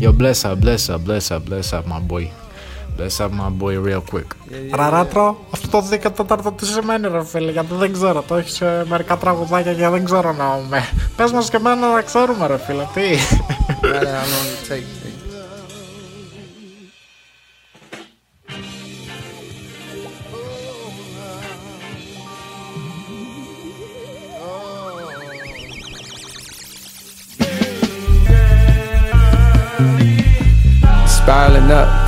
Yo 0.00 0.12
bless 0.12 0.44
up, 0.44 0.60
bless 0.60 0.88
up, 0.88 1.00
bless 1.04 1.30
up, 1.34 1.42
bless 1.48 1.72
up 1.72 1.84
my 1.86 2.00
boy 2.10 2.47
Bless 2.98 3.20
up 3.20 3.30
my 3.30 3.48
boy 3.60 3.76
real 3.88 4.02
quick. 4.12 4.26
Ραράτρο, 4.72 5.46
αυτό 5.50 5.68
το 5.68 5.84
14ο 6.26 6.52
τι 6.56 6.66
σημαίνει 6.66 7.08
ρε 7.08 7.24
φίλε 7.24 7.50
γιατί 7.50 7.74
δεν 7.74 7.92
ξέρω. 7.92 8.22
Το 8.22 8.34
έχεις 8.36 8.60
ε, 8.60 8.84
μερικά 8.88 9.16
τραγουδάκια 9.16 9.74
και 9.74 9.88
δεν 9.88 10.04
ξέρω 10.04 10.32
να 10.32 10.44
με 10.68 10.88
Πες 11.16 11.32
μας 11.32 11.50
και 11.50 11.56
εμένα 11.56 11.92
να 11.94 12.02
ξέρουμε 12.02 12.46
ρε 12.46 12.58
φίλε, 12.58 12.86
τι 12.94 13.16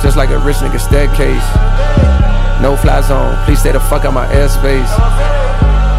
just 0.01 0.17
like 0.17 0.29
a 0.29 0.39
rich 0.39 0.57
nigga 0.57 0.79
staircase. 0.79 1.47
No 2.61 2.75
fly 2.77 3.01
zone, 3.01 3.35
please 3.45 3.59
stay 3.59 3.71
the 3.71 3.79
fuck 3.79 4.05
out 4.05 4.13
my 4.13 4.27
airspace. 4.27 4.91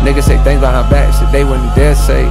Niggas 0.05 0.25
say 0.25 0.43
things 0.45 0.61
behind 0.61 0.91
back, 0.91 1.13
shit 1.15 1.31
they 1.33 1.45
wouldn't 1.45 1.75
dare 1.75 1.95
say. 1.95 2.25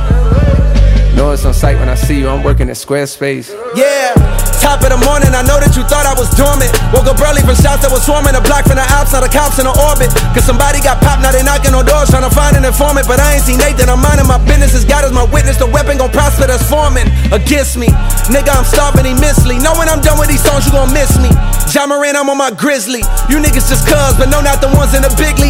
Know 1.15 1.31
it's 1.31 1.45
on 1.45 1.53
sight 1.53 1.77
when 1.77 1.89
I 1.89 1.95
see 1.95 2.19
you, 2.19 2.29
I'm 2.29 2.43
working 2.43 2.69
at 2.69 2.75
Squarespace. 2.75 3.49
Yeah, 3.75 4.13
top 4.59 4.83
of 4.83 4.91
the 4.91 4.99
morning, 4.99 5.31
I 5.31 5.45
know 5.45 5.61
that 5.61 5.77
you 5.77 5.83
thought 5.87 6.03
I 6.03 6.15
was 6.17 6.27
dormant. 6.35 6.71
Woke 6.91 7.07
up 7.07 7.21
early 7.23 7.39
from 7.45 7.55
shots 7.55 7.85
that 7.85 7.91
was 7.91 8.03
swarming, 8.03 8.35
a 8.35 8.43
block 8.43 8.67
from 8.67 8.75
the 8.81 8.85
Alps, 8.91 9.15
now 9.15 9.23
the 9.23 9.31
cops 9.31 9.61
in 9.61 9.65
the 9.69 9.75
orbit. 9.87 10.11
Cause 10.35 10.43
somebody 10.43 10.83
got 10.83 10.99
popped, 10.99 11.23
now 11.23 11.31
they 11.31 11.43
knocking 11.43 11.71
on 11.71 11.87
doors, 11.87 12.11
trying 12.11 12.27
to 12.27 12.33
find 12.33 12.55
an 12.55 12.63
informant. 12.67 13.07
But 13.07 13.19
I 13.19 13.39
ain't 13.39 13.45
seen 13.45 13.59
Nathan, 13.59 13.87
I'm 13.87 14.03
minding 14.03 14.27
my 14.27 14.39
business, 14.43 14.75
as 14.75 14.83
God 14.83 15.07
is 15.07 15.13
my 15.15 15.25
witness. 15.29 15.55
The 15.55 15.69
weapon 15.69 15.97
gon' 15.97 16.13
prosper 16.13 16.45
that's 16.45 16.65
forming 16.65 17.07
against 17.31 17.79
me. 17.79 17.89
Nigga, 18.29 18.51
I'm 18.53 18.67
starving 18.67 19.07
immensely. 19.07 19.57
Know 19.57 19.73
when 19.77 19.89
I'm 19.89 20.01
done 20.01 20.21
with 20.21 20.27
these 20.27 20.43
songs, 20.43 20.67
you 20.67 20.73
gon' 20.75 20.91
miss 20.91 21.15
me. 21.17 21.31
Ja 21.71 21.87
Morant, 21.87 22.19
I'm 22.19 22.27
on 22.27 22.37
my 22.37 22.51
grizzly. 22.51 23.01
You 23.31 23.39
niggas 23.41 23.71
just 23.71 23.87
cuz, 23.87 24.13
but 24.19 24.27
no, 24.27 24.43
not 24.43 24.59
the 24.61 24.69
ones 24.75 24.93
in 24.93 25.01
the 25.01 25.13
big 25.17 25.40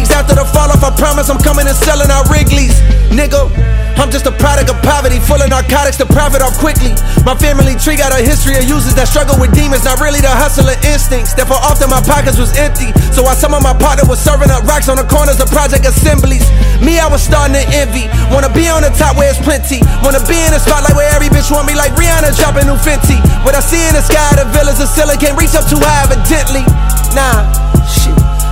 promise 1.02 1.26
I'm 1.26 1.42
coming 1.42 1.66
and 1.66 1.74
selling 1.74 2.06
out 2.14 2.30
Wrigley's. 2.30 2.78
Nigga, 3.10 3.50
I'm 3.98 4.06
just 4.14 4.30
a 4.30 4.34
product 4.38 4.70
of 4.70 4.78
poverty, 4.86 5.18
full 5.18 5.42
of 5.42 5.50
narcotics 5.50 5.98
to 5.98 6.06
profit 6.06 6.38
off 6.38 6.54
quickly. 6.62 6.94
My 7.26 7.34
family 7.34 7.74
tree 7.74 7.98
got 7.98 8.14
a 8.14 8.22
history 8.22 8.54
of 8.54 8.62
users 8.70 8.94
that 8.94 9.10
struggle 9.10 9.34
with 9.34 9.50
demons, 9.50 9.82
not 9.82 9.98
really 9.98 10.22
the 10.22 10.30
hustler 10.30 10.78
instincts. 10.86 11.34
that, 11.34 11.42
Therefore, 11.42 11.58
often 11.58 11.90
my 11.90 11.98
pockets 12.06 12.38
was 12.38 12.54
empty. 12.54 12.94
So 13.10 13.26
while 13.26 13.34
some 13.34 13.50
of 13.50 13.66
my 13.66 13.74
partner 13.74 14.06
was 14.06 14.22
serving 14.22 14.54
up 14.54 14.62
rocks 14.62 14.86
on 14.86 14.94
the 14.94 15.02
corners 15.10 15.42
of 15.42 15.50
project 15.50 15.82
assemblies, 15.90 16.46
me, 16.78 17.02
I 17.02 17.10
was 17.10 17.18
starting 17.18 17.58
to 17.58 17.64
envy. 17.74 18.06
Wanna 18.30 18.54
be 18.54 18.70
on 18.70 18.86
the 18.86 18.94
top 18.94 19.18
where 19.18 19.26
it's 19.26 19.42
plenty. 19.42 19.82
Wanna 20.06 20.22
be 20.30 20.38
in 20.38 20.54
the 20.54 20.62
spotlight 20.62 20.94
where 20.94 21.10
every 21.10 21.34
bitch 21.34 21.50
want 21.50 21.66
me 21.66 21.74
like 21.74 21.98
Rihanna 21.98 22.30
dropping 22.38 22.70
new 22.70 22.78
Fenty. 22.78 23.18
What 23.42 23.58
I 23.58 23.60
see 23.60 23.82
in 23.90 23.98
the 23.98 24.06
sky, 24.06 24.38
the 24.38 24.46
villas 24.54 24.78
of 24.78 24.86
can't 25.18 25.34
reach 25.34 25.58
up 25.58 25.66
too 25.66 25.82
high, 25.82 26.06
evidently. 26.06 26.62
Nah. 27.10 27.71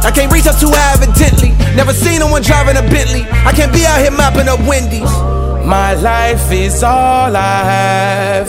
I 0.03 0.11
can't 0.11 0.33
reach 0.33 0.47
up 0.47 0.59
too 0.59 0.71
high, 0.73 0.95
evidently. 0.95 1.51
Never 1.77 1.93
seen 1.93 2.21
no 2.21 2.29
one 2.29 2.43
driving 2.43 2.77
a 2.77 2.83
Bentley. 2.83 3.23
I 3.45 3.53
can't 3.53 3.73
be 3.73 3.85
out 3.87 4.01
here 4.01 4.11
mopping 4.11 4.49
up 4.49 4.61
Wendy's. 4.67 5.13
My 5.67 5.95
life 5.95 6.51
is 6.51 6.83
all 6.83 7.37
I 7.37 7.65
have. 7.65 8.49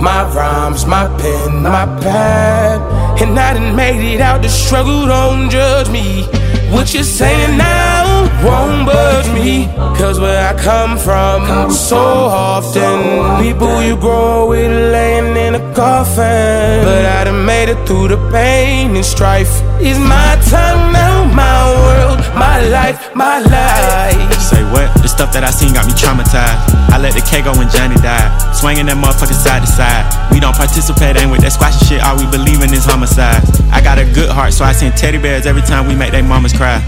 My 0.00 0.24
rhymes, 0.34 0.86
my 0.86 1.06
pen, 1.18 1.62
my 1.62 1.86
pad. 2.00 2.80
And 3.20 3.38
I 3.38 3.54
done 3.54 3.76
made 3.76 4.14
it 4.14 4.20
out 4.20 4.42
the 4.42 4.48
struggle, 4.48 5.06
don't 5.06 5.50
judge 5.50 5.90
me. 5.90 6.24
What 6.70 6.94
you're 6.94 7.04
saying 7.04 7.56
now 7.56 8.01
won't 8.42 8.86
budge 8.86 9.30
me. 9.32 9.66
Cause 9.96 10.18
where 10.18 10.42
I 10.42 10.54
come 10.58 10.98
from, 10.98 11.70
so 11.70 11.96
often, 11.96 13.42
people 13.42 13.82
you 13.82 13.96
grow 13.96 14.48
with 14.48 14.70
laying 14.92 15.36
in 15.36 15.54
a 15.54 15.74
coffin. 15.74 16.84
But 16.84 17.06
I 17.06 17.24
done 17.24 17.44
made 17.46 17.68
it 17.68 17.86
through 17.86 18.08
the 18.08 18.18
pain 18.30 18.96
and 18.96 19.04
strife. 19.04 19.62
It's 19.80 19.98
my 19.98 20.36
time 20.50 20.92
now, 20.92 21.24
my 21.32 21.70
world, 21.70 22.18
my 22.34 22.60
life, 22.68 23.14
my 23.14 23.38
life. 23.40 24.32
Say 24.40 24.62
what? 24.72 24.90
The 25.02 25.08
stuff 25.08 25.32
that 25.32 25.44
I 25.44 25.50
seen 25.50 25.74
got 25.74 25.86
me 25.86 25.92
traumatized. 25.92 26.58
I 26.90 26.98
let 26.98 27.14
the 27.14 27.22
K 27.22 27.42
go 27.42 27.52
when 27.52 27.70
Johnny 27.70 27.96
died. 27.96 28.30
Swinging 28.54 28.86
that 28.86 28.98
motherfucker 28.98 29.38
side 29.38 29.62
to 29.62 29.70
side. 29.70 30.04
We 30.32 30.40
don't 30.40 30.56
participate, 30.56 31.16
ain't 31.16 31.30
with 31.30 31.42
that 31.42 31.52
squashy 31.52 31.84
shit. 31.86 32.02
All 32.02 32.16
we 32.18 32.26
believe 32.26 32.62
in 32.62 32.72
is 32.74 32.84
homicide. 32.84 33.42
I 33.70 33.80
got 33.80 33.98
a 33.98 34.04
good 34.04 34.30
heart, 34.30 34.52
so 34.52 34.64
I 34.64 34.72
send 34.72 34.96
teddy 34.96 35.18
bears 35.18 35.46
every 35.46 35.62
time 35.62 35.86
we 35.86 35.94
make 35.94 36.12
they 36.12 36.22
mamas 36.22 36.52
cry. 36.52 36.82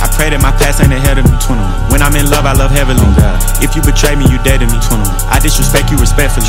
I 0.00 0.06
pray 0.16 0.30
that 0.32 0.40
my 0.40 0.52
past 0.56 0.80
ain't 0.80 0.92
ahead 0.92 1.18
of 1.18 1.24
me, 1.28 1.36
21. 1.42 1.92
When 1.92 2.00
I'm 2.00 2.14
in 2.16 2.28
love, 2.30 2.46
I 2.46 2.54
love 2.54 2.70
heavily. 2.70 3.00
If 3.60 3.76
you 3.76 3.82
betray 3.84 4.16
me, 4.16 4.24
you 4.28 4.40
dead 4.40 4.64
to 4.64 4.66
me, 4.66 4.78
21. 4.80 5.04
I 5.28 5.38
disrespect 5.38 5.92
you 5.92 5.98
respectfully. 6.00 6.46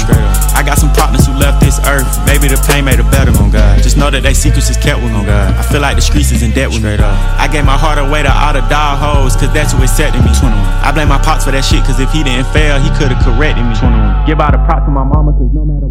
I 0.56 0.64
got 0.64 0.80
some 0.80 0.92
partners 0.96 1.28
who 1.28 1.34
left 1.36 1.60
this 1.60 1.78
earth. 1.88 2.08
Maybe 2.26 2.48
the 2.48 2.60
pain 2.68 2.88
made 2.88 3.00
it 3.00 3.10
better, 3.12 3.36
on 3.38 3.52
God. 3.52 3.84
Just 3.84 4.00
know 4.00 4.10
that 4.10 4.24
they 4.24 4.34
secrets 4.34 4.70
is 4.72 4.80
kept 4.80 5.04
with 5.04 5.12
me, 5.12 5.26
God. 5.28 5.54
I 5.60 5.64
feel 5.68 5.84
like 5.84 6.00
the 6.00 6.06
streets 6.06 6.32
is 6.32 6.42
in 6.42 6.52
debt 6.56 6.72
with 6.72 6.84
me. 6.84 6.96
I 6.96 7.48
gave 7.52 7.68
my 7.68 7.78
heart 7.78 8.00
away 8.00 8.24
to 8.24 8.32
all 8.32 8.54
the 8.56 8.64
dog 8.72 9.00
hoes, 9.00 9.36
cause 9.36 9.52
that's 9.52 9.76
who 9.76 9.84
accepted 9.84 10.24
me, 10.24 10.32
21. 10.40 10.56
I 10.82 10.96
blame 10.96 11.12
my 11.12 11.20
pops 11.20 11.44
for 11.44 11.52
that 11.52 11.68
shit, 11.68 11.84
cause 11.84 12.00
if 12.00 12.10
he 12.16 12.24
didn't 12.24 12.48
fail, 12.56 12.80
he 12.80 12.88
could've 12.96 13.20
corrected 13.20 13.68
me, 13.68 13.76
21. 13.76 14.26
Give 14.26 14.40
all 14.40 14.52
the 14.52 14.62
props 14.64 14.88
to 14.88 14.92
my 14.92 15.04
mama, 15.04 15.36
cause 15.36 15.52
no 15.52 15.68
matter 15.68 15.91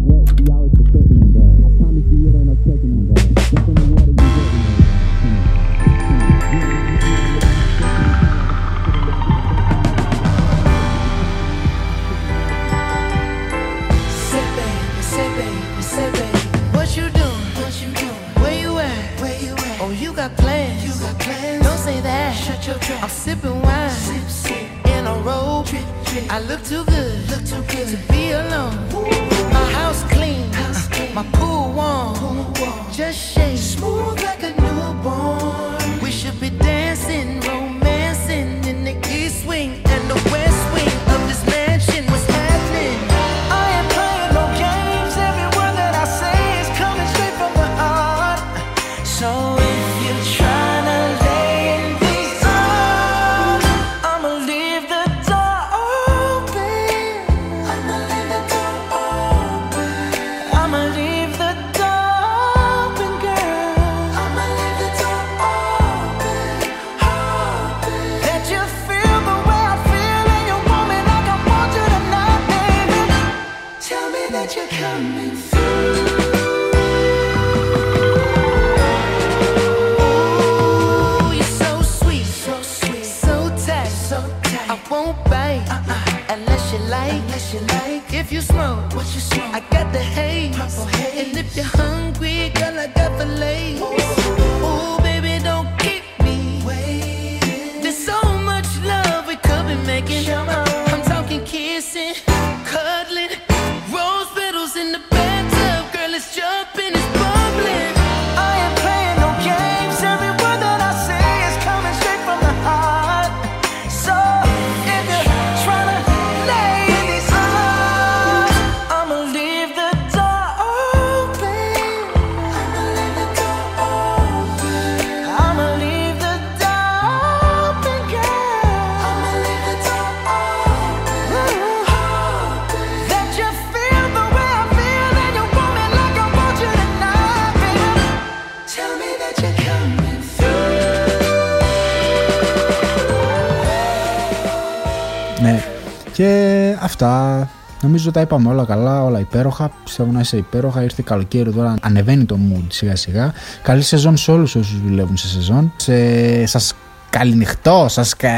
αυτά. 147.05 147.49
Νομίζω 147.81 148.11
τα 148.11 148.21
είπαμε 148.21 148.49
όλα 148.49 148.63
καλά, 148.63 149.03
όλα 149.03 149.19
υπέροχα. 149.19 149.71
Πιστεύω 149.83 150.11
να 150.11 150.19
είσαι 150.19 150.37
υπέροχα. 150.37 150.83
Ήρθε 150.83 151.01
καλοκαίρι 151.05 151.51
τώρα, 151.51 151.75
ανεβαίνει 151.81 152.25
το 152.25 152.37
mood 152.51 152.63
σιγά 152.67 152.95
σιγά. 152.95 153.33
Καλή 153.63 153.81
σεζόν 153.81 154.17
σε 154.17 154.31
όλους 154.31 154.55
όσους 154.55 154.81
δουλεύουν 154.81 155.17
σε 155.17 155.27
σεζόν. 155.27 155.73
Σε... 155.75 156.45
Σας 156.45 156.73
καληνυχτώ, 157.09 157.85
σας 157.89 158.15
κα... 158.15 158.29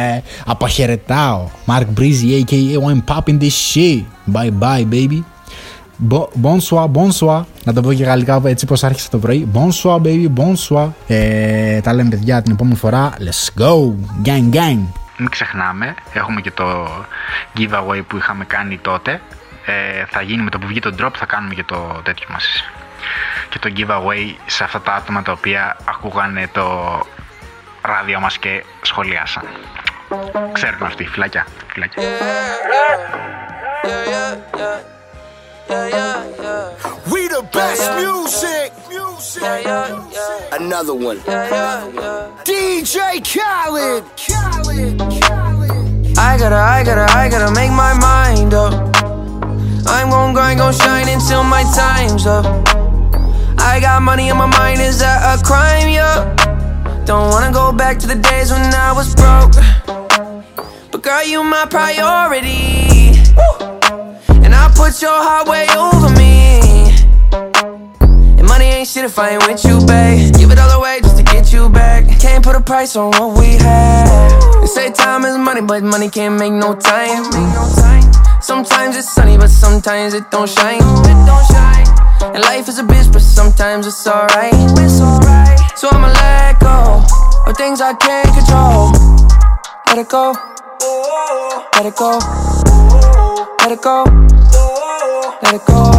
αποχαιρετάω. 0.46 1.48
Mark 1.66 1.86
Breezy, 2.00 2.42
aka 2.42 2.56
I'm 2.56 3.16
popping 3.16 3.40
this 3.40 3.74
shit. 3.74 4.04
Bye 4.34 4.52
bye, 4.60 4.86
baby. 4.92 5.24
Bo- 6.10 6.30
Bonsoir, 6.42 6.88
bonsoir. 6.94 7.42
Να 7.64 7.74
το 7.74 7.82
πω 7.82 7.94
και 7.94 8.04
γαλλικά 8.04 8.42
έτσι 8.46 8.66
πως 8.66 8.84
άρχισε 8.84 9.10
το 9.10 9.18
πρωί. 9.18 9.48
Bonsoir, 9.54 10.02
baby, 10.02 10.28
bonsoir. 10.38 10.88
Ε, 11.08 11.82
τα 11.82 11.94
λέμε 11.94 12.10
παιδιά 12.10 12.42
την 12.42 12.52
επόμενη 12.52 12.76
φορά. 12.76 13.14
Let's 13.20 13.62
go. 13.62 13.94
Gang, 14.26 14.56
gang. 14.56 15.03
Μην 15.24 15.32
ξεχνάμε, 15.32 15.96
έχουμε 16.14 16.42
και 16.42 16.52
το 16.52 16.88
giveaway 17.58 18.02
που 18.08 18.18
είχαμε 18.18 18.46
κάνει 18.46 18.78
τότε. 18.78 19.22
Ε, 19.66 20.06
θα 20.06 20.22
γίνει 20.22 20.44
με 20.44 20.50
το 20.50 20.60
που 20.60 20.68
βγει 20.68 20.80
το 20.80 20.96
drop, 21.00 21.10
θα 21.16 21.26
κάνουμε 21.26 21.54
και 21.54 21.64
το 21.64 22.02
τέτοιο 22.04 22.28
μας. 22.30 22.64
Και 23.50 23.60
το 23.60 23.74
giveaway 23.78 24.36
σε 24.46 24.64
αυτά 24.64 24.82
τα 24.82 24.94
άτομα 24.94 25.22
τα 25.22 25.32
οποία 25.32 25.78
ακούγανε 25.86 26.48
το 26.52 27.00
ράδιο 27.82 28.20
μας 28.20 28.38
και 28.38 28.64
σχολιάσαν. 28.82 29.44
Ξέρουν 30.52 30.84
αυτοί, 30.84 31.06
φυλάκια, 31.06 31.48
φυλάκια. 31.68 32.02
We 35.70 37.28
the 37.28 37.48
best 37.52 37.96
music. 37.96 38.74
Another 40.52 40.94
one. 40.94 41.18
DJ 42.44 43.24
Khaled. 43.24 44.04
Khaled. 44.18 45.00
Khaled. 45.00 46.18
I 46.18 46.38
gotta, 46.38 46.56
I 46.56 46.84
gotta, 46.84 47.12
I 47.12 47.30
gotta 47.30 47.54
make 47.54 47.72
my 47.72 47.94
mind 48.00 48.54
up. 48.54 48.74
I'm 49.88 50.10
gon' 50.10 50.34
grind, 50.34 50.60
gon' 50.60 50.74
shine 50.74 51.08
until 51.10 51.44
my 51.44 51.64
time's 51.76 52.26
up. 52.26 52.46
I 53.58 53.80
got 53.80 54.02
money 54.02 54.30
on 54.30 54.38
my 54.38 54.46
mind, 54.46 54.82
is 54.82 55.00
that 55.00 55.40
a 55.40 55.44
crime? 55.44 55.90
Yeah. 55.90 56.36
Don't 57.06 57.30
wanna 57.32 57.52
go 57.52 57.72
back 57.72 58.00
to 58.00 58.08
the 58.08 58.16
days 58.16 58.52
when 58.52 58.62
I 58.74 58.92
was 58.94 59.16
broke. 59.16 59.54
But 60.92 61.02
girl, 61.02 61.24
you 61.24 61.44
my 61.44 61.66
priority. 61.66 62.93
Put 64.76 65.02
your 65.02 65.16
heart 65.16 65.48
way 65.48 65.68
over 65.76 66.10
me. 66.18 66.94
And 68.38 68.48
money 68.48 68.66
ain't 68.66 68.88
shit 68.88 69.06
if 69.06 69.18
I 69.18 69.32
ain't 69.32 69.48
with 69.48 69.64
you, 69.66 69.80
babe. 69.86 70.34
Give 70.36 70.52
it 70.52 70.60
all 70.60 70.80
away 70.80 71.00
just 71.02 71.18
to 71.18 71.24
get 71.24 71.52
you 71.54 71.70
back. 71.70 72.06
Can't 72.20 72.44
put 72.44 72.56
a 72.56 72.62
price 72.62 72.96
on 72.96 73.12
what 73.12 73.38
we 73.40 73.54
had. 73.54 74.62
They 74.62 74.68
say 74.68 74.92
time 74.92 75.26
is 75.26 75.38
money, 75.38 75.62
but 75.62 75.84
money 75.84 76.10
can't 76.10 76.40
make 76.40 76.54
no 76.54 76.76
time. 76.76 77.24
Sometimes 78.42 78.98
it's 78.98 79.10
sunny, 79.10 79.38
but 79.38 79.50
sometimes. 79.50 80.14
It 80.14 80.30
don't 80.30 80.50
shine. 80.50 80.82
And 82.34 82.42
life 82.42 82.68
is 82.68 82.80
a 82.80 82.84
bitch, 82.84 83.12
but 83.12 83.22
sometimes. 83.22 83.88
It's 83.88 84.08
alright. 84.08 84.54
So 85.78 85.88
I'ma 85.92 86.08
let 86.08 86.60
go 86.60 87.04
of 87.48 87.58
things 87.58 87.82
I 87.82 87.94
can't 87.94 88.28
control. 88.36 88.92
Let 89.88 89.98
it 89.98 90.10
go. 90.10 90.34
Let 91.74 91.86
it 91.86 91.96
go. 91.96 92.20
Let 93.60 93.72
it 93.72 93.82
go. 93.82 94.43
Let 95.44 95.54
it 95.56 95.66
go. 95.66 95.92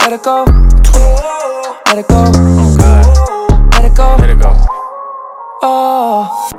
Let 0.00 0.12
it 0.12 0.22
go. 0.22 0.44
Let 1.86 1.98
it 1.98 2.08
go. 2.08 2.22
Let 3.72 3.84
it 3.84 3.94
go. 3.96 4.16
Let 4.18 4.30
it 4.30 4.38
go. 4.38 4.66
Oh. 5.62 6.50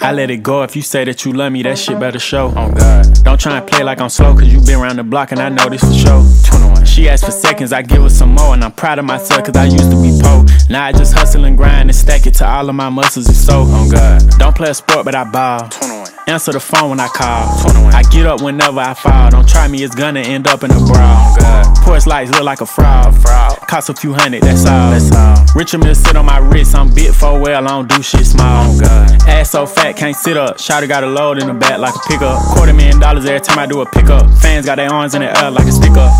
I 0.00 0.12
let 0.12 0.30
it 0.30 0.42
go 0.42 0.62
if 0.62 0.74
you 0.76 0.82
say 0.82 1.04
that 1.04 1.24
you 1.24 1.32
love 1.32 1.52
me, 1.52 1.62
that 1.62 1.78
shit 1.78 1.98
better 2.00 2.18
show. 2.18 2.52
Oh 2.56 2.70
God. 2.72 3.06
Don't 3.24 3.40
try 3.40 3.58
and 3.58 3.66
play 3.66 3.82
like 3.82 4.00
I'm 4.00 4.08
slow, 4.08 4.32
cause 4.34 4.46
you 4.52 4.60
been 4.60 4.80
around 4.80 4.96
the 4.96 5.04
block 5.04 5.32
and 5.32 5.40
I 5.40 5.48
know 5.48 5.68
this 5.68 5.82
for 5.82 5.92
sure. 5.92 6.24
21. 6.44 6.84
She 6.86 7.08
asked 7.08 7.24
for 7.24 7.30
seconds, 7.30 7.72
I 7.72 7.82
give 7.82 8.02
her 8.02 8.08
some 8.08 8.34
more, 8.34 8.54
and 8.54 8.64
I'm 8.64 8.72
proud 8.72 8.98
of 8.98 9.04
myself 9.04 9.44
cause 9.44 9.56
I 9.56 9.64
used 9.64 9.90
to 9.90 10.00
be 10.02 10.18
poor. 10.22 10.44
Now 10.70 10.84
I 10.84 10.92
just 10.92 11.14
hustle 11.14 11.44
and 11.44 11.56
grind 11.56 11.90
and 11.90 11.96
stack 11.96 12.26
it 12.26 12.34
to 12.34 12.48
all 12.48 12.68
of 12.68 12.74
my 12.74 12.88
muscles 12.88 13.28
is 13.28 13.44
so. 13.44 13.64
Oh 13.66 13.90
God. 13.90 14.22
Don't 14.38 14.56
play 14.56 14.70
a 14.70 14.74
sport, 14.74 15.04
but 15.04 15.14
I 15.14 15.24
ball. 15.24 15.68
21. 15.68 15.97
Answer 16.28 16.52
the 16.52 16.60
phone 16.60 16.90
when 16.90 17.00
I 17.00 17.08
call. 17.08 17.58
21. 17.62 17.94
I 17.94 18.02
get 18.02 18.26
up 18.26 18.42
whenever 18.42 18.80
I 18.80 18.92
fall. 18.92 19.30
Don't 19.30 19.48
try 19.48 19.66
me, 19.66 19.82
it's 19.82 19.94
gonna 19.94 20.20
end 20.20 20.46
up 20.46 20.62
in 20.62 20.70
a 20.70 20.78
brawl. 20.78 21.34
Porch 21.82 22.06
lights 22.06 22.30
look 22.32 22.42
like 22.42 22.60
a 22.60 22.66
fraud. 22.66 23.16
fraud. 23.16 23.56
Cost 23.66 23.88
a 23.88 23.94
few 23.94 24.12
hundred, 24.12 24.42
that's 24.42 24.66
all. 24.66 24.90
That's 24.90 25.10
all. 25.10 25.42
Richard 25.54 25.78
Mille 25.78 25.94
sit 25.94 26.16
on 26.16 26.26
my 26.26 26.36
wrist, 26.36 26.74
I'm 26.74 26.92
big 26.92 27.14
for 27.14 27.40
well, 27.40 27.66
I 27.66 27.70
don't 27.70 27.88
do 27.88 28.02
shit 28.02 28.26
small. 28.26 28.70
Oh 28.70 28.78
God. 28.78 29.22
Ass 29.26 29.52
so 29.52 29.64
fat, 29.64 29.96
can't 29.96 30.14
sit 30.14 30.36
up. 30.36 30.58
Shotty 30.58 30.86
got 30.86 31.02
a 31.02 31.06
load 31.06 31.38
in 31.38 31.46
the 31.46 31.54
back 31.54 31.78
like 31.78 31.94
a 31.94 32.00
pickup. 32.00 32.38
Quarter 32.54 32.74
million 32.74 33.00
dollars 33.00 33.24
every 33.24 33.40
time 33.40 33.58
I 33.58 33.64
do 33.64 33.80
a 33.80 33.86
pickup. 33.90 34.30
Fans 34.34 34.66
got 34.66 34.74
their 34.74 34.92
arms 34.92 35.14
in 35.14 35.22
the 35.22 35.34
air 35.42 35.50
like 35.50 35.66
a 35.66 35.72
stick 35.72 35.92
up. 35.92 36.12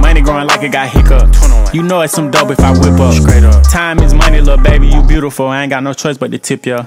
Money 0.00 0.20
growing 0.20 0.46
like 0.46 0.62
it 0.64 0.72
got 0.72 0.90
hiccup. 0.90 1.34
You 1.72 1.82
know 1.82 2.02
it's 2.02 2.12
some 2.12 2.30
dope 2.30 2.50
if 2.50 2.60
I 2.60 2.72
whip 2.72 3.00
up. 3.00 3.14
Straight 3.14 3.44
up. 3.44 3.62
Time 3.70 4.00
is 4.00 4.12
money, 4.12 4.40
little 4.40 4.62
baby, 4.62 4.88
you 4.88 5.02
beautiful. 5.02 5.46
I 5.48 5.62
ain't 5.62 5.70
got 5.70 5.82
no 5.82 5.94
choice 5.94 6.18
but 6.18 6.30
to 6.30 6.38
tip 6.38 6.66
ya. 6.66 6.84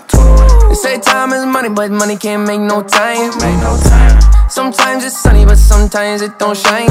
They 0.70 0.76
say 0.76 1.00
time 1.00 1.34
is 1.34 1.46
money, 1.46 1.70
but 1.70 1.90
money 1.90 2.16
can't 2.16 2.46
make 2.48 2.59
ain't 2.60 2.68
no 2.68 2.82
time. 2.84 4.50
Sometimes 4.50 5.06
it's 5.06 5.18
sunny, 5.18 5.46
but 5.46 5.58
sometimes 5.58 6.22
it 6.22 6.38
don't 6.38 6.58
shine. 6.58 6.90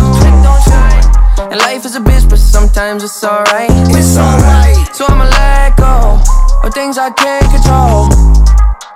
And 1.50 1.59
life 1.61 1.85
is 1.85 1.96
a 1.96 2.00
bitch, 2.00 2.28
but 2.28 2.38
sometimes 2.38 3.04
it's 3.04 3.22
alright. 3.24 3.70
It's 3.90 4.16
alright. 4.16 4.76
So 4.94 5.04
I'ma 5.09 5.24
let 5.24 5.76
go 5.76 6.20
of 6.64 6.74
things 6.74 6.96
I 6.98 7.11
can't 7.11 7.44
control. 7.52 8.09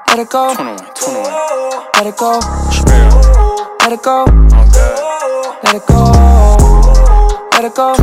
Let 0.09 0.19
it 0.19 0.31
go. 0.31 0.55
Let 1.95 2.07
it 2.07 2.17
go. 2.17 2.41
Let 3.81 3.93
it 3.93 4.03
go. 4.03 4.25
Let 5.63 5.75
it 5.75 5.75
go. 5.75 5.75
Let 5.75 5.75
it 5.75 5.85
go. 5.85 5.97
Let 7.53 7.65
it 7.65 7.75
go. 7.75 7.95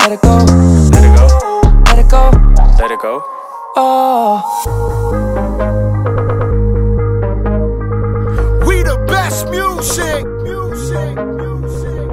Let 0.00 0.12
it 0.12 0.20
go. 0.22 0.36
Let 1.86 1.98
it 1.98 2.08
go. 2.08 2.30
Let 2.78 2.90
it 2.90 3.00
go. 3.00 3.22
Oh. 3.76 5.33
Best 9.54 9.98
music. 9.98 10.24
Music. 10.42 11.16
Music. 11.16 12.08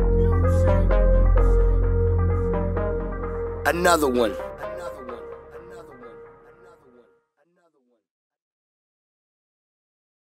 Another 3.65 4.07
one. 4.07 4.35